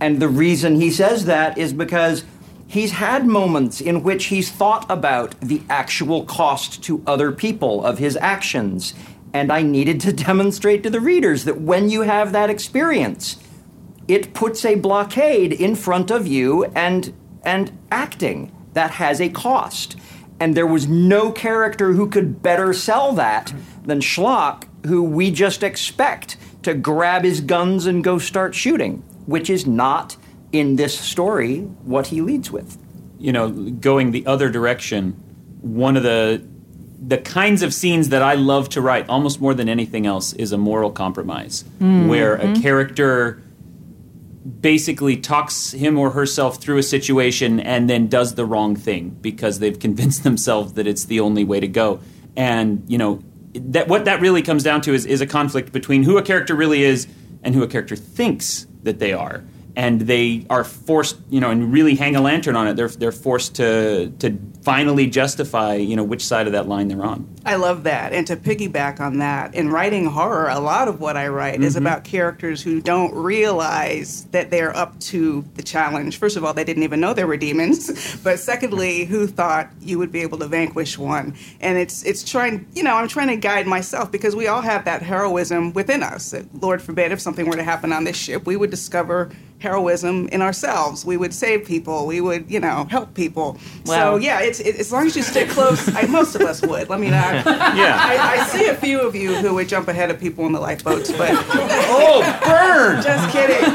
And 0.00 0.20
the 0.20 0.28
reason 0.28 0.76
he 0.76 0.90
says 0.90 1.24
that 1.24 1.58
is 1.58 1.72
because 1.72 2.24
he's 2.66 2.92
had 2.92 3.26
moments 3.26 3.80
in 3.80 4.02
which 4.02 4.26
he's 4.26 4.50
thought 4.50 4.86
about 4.88 5.40
the 5.40 5.62
actual 5.68 6.24
cost 6.24 6.82
to 6.84 7.02
other 7.06 7.32
people 7.32 7.84
of 7.84 7.98
his 7.98 8.16
actions. 8.16 8.94
And 9.32 9.50
I 9.50 9.62
needed 9.62 10.00
to 10.02 10.12
demonstrate 10.28 10.82
to 10.84 10.90
the 10.90 11.00
readers 11.00 11.44
that 11.44 11.60
when 11.60 11.88
you 11.88 12.02
have 12.02 12.32
that 12.32 12.50
experience, 12.50 13.38
it 14.06 14.34
puts 14.34 14.64
a 14.64 14.74
blockade 14.76 15.52
in 15.52 15.74
front 15.74 16.10
of 16.10 16.26
you 16.26 16.64
and 16.66 17.12
and 17.42 17.78
acting 17.90 18.53
that 18.74 18.92
has 18.92 19.20
a 19.20 19.28
cost. 19.28 19.96
And 20.38 20.54
there 20.56 20.66
was 20.66 20.86
no 20.86 21.32
character 21.32 21.92
who 21.92 22.08
could 22.08 22.42
better 22.42 22.72
sell 22.72 23.12
that 23.14 23.54
than 23.84 24.00
Schlock, 24.00 24.64
who 24.86 25.02
we 25.02 25.30
just 25.30 25.62
expect 25.62 26.36
to 26.62 26.74
grab 26.74 27.24
his 27.24 27.40
guns 27.40 27.86
and 27.86 28.04
go 28.04 28.18
start 28.18 28.54
shooting, 28.54 29.02
which 29.26 29.48
is 29.48 29.66
not 29.66 30.16
in 30.52 30.76
this 30.76 30.98
story 30.98 31.60
what 31.84 32.08
he 32.08 32.20
leads 32.20 32.50
with. 32.50 32.78
you 33.24 33.32
know, 33.32 33.48
going 33.50 34.10
the 34.10 34.26
other 34.26 34.50
direction, 34.50 35.12
one 35.62 35.96
of 35.96 36.02
the 36.02 36.44
the 37.06 37.18
kinds 37.18 37.62
of 37.62 37.74
scenes 37.74 38.10
that 38.10 38.22
I 38.22 38.34
love 38.34 38.68
to 38.70 38.80
write, 38.80 39.08
almost 39.08 39.40
more 39.40 39.54
than 39.54 39.68
anything 39.68 40.06
else, 40.06 40.32
is 40.34 40.52
a 40.52 40.58
moral 40.58 40.90
compromise, 40.90 41.64
hmm. 41.78 42.06
where 42.08 42.36
a 42.36 42.48
hmm. 42.48 42.60
character 42.60 43.42
basically 44.60 45.16
talks 45.16 45.72
him 45.72 45.98
or 45.98 46.10
herself 46.10 46.60
through 46.60 46.78
a 46.78 46.82
situation 46.82 47.60
and 47.60 47.88
then 47.88 48.08
does 48.08 48.34
the 48.34 48.44
wrong 48.44 48.76
thing 48.76 49.10
because 49.20 49.58
they've 49.58 49.78
convinced 49.78 50.22
themselves 50.24 50.74
that 50.74 50.86
it's 50.86 51.06
the 51.06 51.20
only 51.20 51.44
way 51.44 51.60
to 51.60 51.68
go. 51.68 52.00
And 52.36 52.84
you 52.88 52.98
know 52.98 53.22
that 53.54 53.88
what 53.88 54.04
that 54.04 54.20
really 54.20 54.42
comes 54.42 54.62
down 54.62 54.80
to 54.82 54.94
is, 54.94 55.06
is 55.06 55.20
a 55.20 55.26
conflict 55.26 55.72
between 55.72 56.02
who 56.02 56.18
a 56.18 56.22
character 56.22 56.54
really 56.54 56.82
is 56.82 57.06
and 57.42 57.54
who 57.54 57.62
a 57.62 57.68
character 57.68 57.96
thinks 57.96 58.66
that 58.82 58.98
they 58.98 59.12
are. 59.12 59.44
And 59.76 60.02
they 60.02 60.46
are 60.50 60.64
forced, 60.64 61.18
you 61.30 61.40
know, 61.40 61.50
and 61.50 61.72
really 61.72 61.94
hang 61.94 62.16
a 62.16 62.20
lantern 62.20 62.56
on 62.56 62.68
it. 62.68 62.74
They're 62.74 62.88
they're 62.88 63.12
forced 63.12 63.56
to 63.56 64.10
to 64.20 64.38
finally 64.62 65.06
justify, 65.06 65.74
you 65.74 65.94
know, 65.94 66.04
which 66.04 66.24
side 66.24 66.46
of 66.46 66.52
that 66.52 66.66
line 66.66 66.88
they're 66.88 67.04
on. 67.04 67.28
I 67.44 67.56
love 67.56 67.84
that. 67.84 68.14
And 68.14 68.26
to 68.28 68.36
piggyback 68.36 68.98
on 68.98 69.18
that, 69.18 69.54
in 69.54 69.68
writing 69.68 70.06
horror, 70.06 70.48
a 70.48 70.58
lot 70.58 70.88
of 70.88 71.00
what 71.00 71.16
I 71.16 71.28
write 71.28 71.60
is 71.60 71.74
mm-hmm. 71.74 71.84
about 71.84 72.04
characters 72.04 72.62
who 72.62 72.80
don't 72.80 73.14
realize 73.14 74.24
that 74.30 74.50
they're 74.50 74.74
up 74.74 74.98
to 75.00 75.44
the 75.54 75.62
challenge. 75.62 76.18
First 76.18 76.38
of 76.38 76.44
all, 76.44 76.54
they 76.54 76.64
didn't 76.64 76.82
even 76.82 77.00
know 77.00 77.12
there 77.12 77.26
were 77.26 77.36
demons. 77.36 77.92
But 78.24 78.38
secondly, 78.38 79.04
who 79.04 79.26
thought 79.26 79.70
you 79.80 79.98
would 79.98 80.10
be 80.10 80.20
able 80.20 80.38
to 80.38 80.46
vanquish 80.46 80.96
one? 80.96 81.34
And 81.60 81.76
it's 81.76 82.02
it's 82.04 82.24
trying, 82.24 82.66
you 82.74 82.82
know, 82.82 82.94
I'm 82.94 83.08
trying 83.08 83.28
to 83.28 83.36
guide 83.36 83.66
myself 83.66 84.10
because 84.10 84.34
we 84.34 84.46
all 84.46 84.62
have 84.62 84.86
that 84.86 85.02
heroism 85.02 85.72
within 85.74 86.02
us. 86.02 86.34
Lord 86.54 86.80
forbid 86.80 87.12
if 87.12 87.20
something 87.20 87.46
were 87.46 87.56
to 87.56 87.64
happen 87.64 87.92
on 87.92 88.04
this 88.04 88.16
ship, 88.16 88.46
we 88.46 88.56
would 88.56 88.70
discover 88.70 89.30
heroism 89.58 90.28
in 90.28 90.42
ourselves. 90.42 91.04
We 91.04 91.16
would 91.16 91.32
save 91.32 91.64
people. 91.64 92.06
We 92.06 92.20
would, 92.20 92.50
you 92.50 92.60
know, 92.60 92.86
help 92.90 93.14
people. 93.14 93.58
Wow. 93.86 93.94
So 93.94 94.16
yeah, 94.16 94.40
it's 94.40 94.60
it, 94.60 94.76
as 94.76 94.92
long 94.92 95.06
as 95.06 95.16
you 95.16 95.22
stick 95.22 95.48
close. 95.48 95.88
I, 95.94 96.06
most 96.06 96.34
of 96.34 96.42
us 96.42 96.60
would. 96.62 96.88
Let 96.88 97.00
me 97.00 97.10
not. 97.10 97.44
Yeah. 97.44 97.96
I, 97.98 98.40
I 98.40 98.46
see 98.46 98.66
a 98.66 98.74
few 98.74 99.00
of 99.00 99.14
you 99.14 99.34
who 99.36 99.54
would 99.54 99.68
jump 99.68 99.88
ahead 99.88 100.10
of 100.10 100.20
people 100.20 100.46
in 100.46 100.52
the 100.52 100.60
lifeboats, 100.60 101.10
but 101.12 101.30
oh, 101.32 102.40
burn! 102.44 103.02
just 103.02 103.30
kidding, 103.30 103.74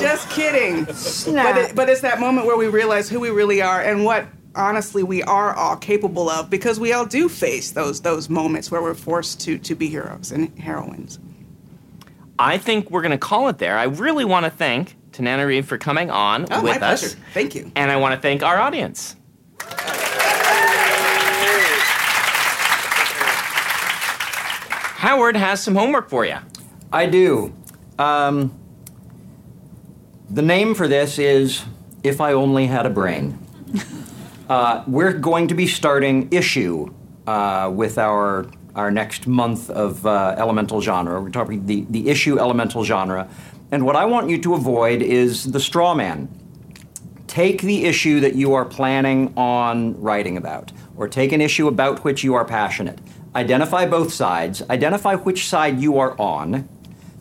just 0.00 0.30
kidding. 0.30 0.84
But, 1.34 1.56
it, 1.58 1.76
but 1.76 1.88
it's 1.88 2.00
that 2.00 2.18
moment 2.18 2.46
where 2.46 2.56
we 2.56 2.68
realize 2.68 3.08
who 3.08 3.20
we 3.20 3.30
really 3.30 3.60
are 3.62 3.80
and 3.80 4.04
what 4.04 4.26
honestly 4.54 5.02
we 5.02 5.22
are 5.22 5.54
all 5.54 5.76
capable 5.76 6.30
of 6.30 6.48
because 6.48 6.80
we 6.80 6.92
all 6.92 7.04
do 7.04 7.28
face 7.28 7.72
those 7.72 8.00
those 8.00 8.30
moments 8.30 8.70
where 8.70 8.80
we're 8.82 8.94
forced 8.94 9.40
to 9.42 9.58
to 9.58 9.74
be 9.74 9.88
heroes 9.88 10.32
and 10.32 10.58
heroines. 10.58 11.18
I 12.38 12.58
think 12.58 12.90
we're 12.90 13.02
going 13.02 13.12
to 13.12 13.18
call 13.18 13.48
it 13.48 13.58
there. 13.58 13.78
I 13.78 13.84
really 13.84 14.24
want 14.24 14.44
to 14.44 14.50
thank 14.50 14.94
Tananarive 15.16 15.64
for 15.64 15.78
coming 15.78 16.10
on 16.10 16.46
Oh, 16.50 16.62
with 16.62 16.80
my 16.80 16.86
us. 16.88 17.00
pleasure. 17.00 17.16
Thank 17.34 17.54
you. 17.54 17.70
And 17.74 17.90
I 17.90 17.96
want 17.96 18.14
to 18.14 18.20
thank 18.20 18.42
our 18.42 18.58
audience. 18.58 19.16
Howard 24.98 25.36
has 25.36 25.62
some 25.62 25.74
homework 25.74 26.08
for 26.08 26.24
you. 26.24 26.36
I 26.92 27.06
do. 27.06 27.52
Um, 27.98 28.58
the 30.30 30.42
name 30.42 30.74
for 30.74 30.88
this 30.88 31.18
is 31.18 31.64
If 32.02 32.20
I 32.20 32.32
Only 32.32 32.66
Had 32.66 32.86
a 32.86 32.90
Brain. 32.90 33.38
Uh, 34.48 34.84
we're 34.86 35.12
going 35.12 35.48
to 35.48 35.56
be 35.56 35.66
starting 35.66 36.28
issue 36.30 36.88
uh, 37.26 37.68
with 37.74 37.98
our 37.98 38.46
our 38.76 38.92
next 38.92 39.26
month 39.26 39.68
of 39.70 40.06
uh, 40.06 40.36
elemental 40.38 40.80
genre. 40.80 41.20
We're 41.20 41.30
talking 41.30 41.66
the, 41.66 41.84
the 41.90 42.08
issue 42.08 42.38
elemental 42.38 42.84
genre. 42.84 43.28
And 43.70 43.84
what 43.84 43.96
I 43.96 44.04
want 44.04 44.30
you 44.30 44.40
to 44.42 44.54
avoid 44.54 45.02
is 45.02 45.50
the 45.50 45.60
straw 45.60 45.94
man. 45.94 46.28
Take 47.26 47.62
the 47.62 47.84
issue 47.84 48.20
that 48.20 48.36
you 48.36 48.54
are 48.54 48.64
planning 48.64 49.34
on 49.36 50.00
writing 50.00 50.36
about, 50.36 50.72
or 50.96 51.08
take 51.08 51.32
an 51.32 51.40
issue 51.40 51.66
about 51.66 52.04
which 52.04 52.22
you 52.22 52.34
are 52.34 52.44
passionate. 52.44 52.98
Identify 53.34 53.86
both 53.86 54.12
sides, 54.12 54.62
identify 54.70 55.16
which 55.16 55.48
side 55.48 55.80
you 55.80 55.98
are 55.98 56.18
on, 56.18 56.68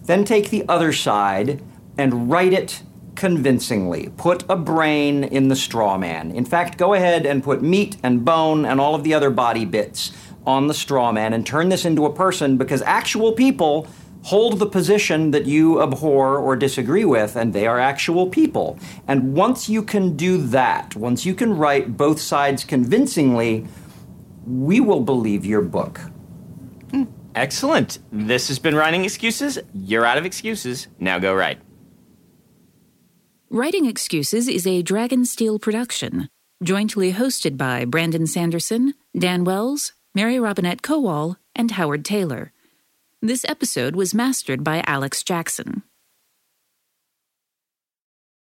then 0.04 0.24
take 0.24 0.52
the 0.52 0.64
other 0.70 0.94
side 0.94 1.62
and 1.98 2.30
write 2.30 2.54
it 2.54 2.84
convincingly. 3.16 4.10
Put 4.16 4.44
a 4.48 4.56
brain 4.56 5.24
in 5.24 5.48
the 5.48 5.56
straw 5.56 5.98
man. 5.98 6.32
In 6.32 6.46
fact, 6.46 6.78
go 6.78 6.94
ahead 6.94 7.26
and 7.26 7.44
put 7.44 7.64
meat 7.64 7.98
and 8.04 8.24
bone 8.24 8.66
and 8.66 8.80
all 8.80 8.94
of 8.94 9.04
the 9.04 9.14
other 9.14 9.32
body 9.32 9.66
bits 9.66 10.12
on 10.46 10.68
the 10.68 10.74
straw 10.74 11.12
man 11.12 11.34
and 11.34 11.46
turn 11.46 11.70
this 11.70 11.86
into 11.86 12.06
a 12.06 12.14
person 12.14 12.56
because 12.56 12.82
actual 12.84 13.32
people 13.32 13.88
hold 14.26 14.58
the 14.58 14.66
position 14.66 15.30
that 15.30 15.46
you 15.46 15.80
abhor 15.80 16.38
or 16.40 16.56
disagree 16.56 17.06
with, 17.06 17.36
and 17.36 17.54
they 17.54 17.68
are 17.68 17.80
actual 17.80 18.28
people. 18.28 18.80
And 19.08 19.36
once 19.36 19.70
you 19.70 19.84
can 19.84 20.18
do 20.18 20.38
that, 20.48 20.96
once 20.96 21.28
you 21.28 21.36
can 21.36 21.56
write 21.56 21.96
both 21.96 22.20
sides 22.20 22.64
convincingly, 22.64 23.68
we 24.48 24.80
will 24.80 25.02
believe 25.02 25.46
your 25.46 25.62
book. 25.62 26.00
Hmm. 26.90 27.04
Excellent. 27.36 28.00
This 28.12 28.48
has 28.48 28.58
been 28.58 28.76
Writing 28.76 29.06
Excuses. 29.06 29.60
You're 29.74 30.06
out 30.06 30.18
of 30.18 30.26
excuses. 30.26 30.88
Now 31.00 31.20
go 31.20 31.36
write. 31.36 31.60
Writing 33.52 33.86
Excuses 33.86 34.48
is 34.48 34.66
a 34.66 34.82
Dragonsteel 34.82 35.62
production, 35.62 36.30
jointly 36.64 37.14
hosted 37.14 37.58
by 37.58 37.86
Brandon 37.86 38.26
Sanderson, 38.26 38.96
Dan 39.16 39.44
Wells, 39.44 39.94
Mary 40.16 40.40
Robinette 40.40 40.82
Kowal, 40.82 41.36
and 41.56 41.70
Howard 41.72 42.04
Tayler. 42.04 42.50
This 43.22 43.46
episode 43.48 43.96
was 43.96 44.14
mastered 44.14 44.64
by 44.64 44.84
Alex 44.86 45.24
Jackson. 45.24 45.84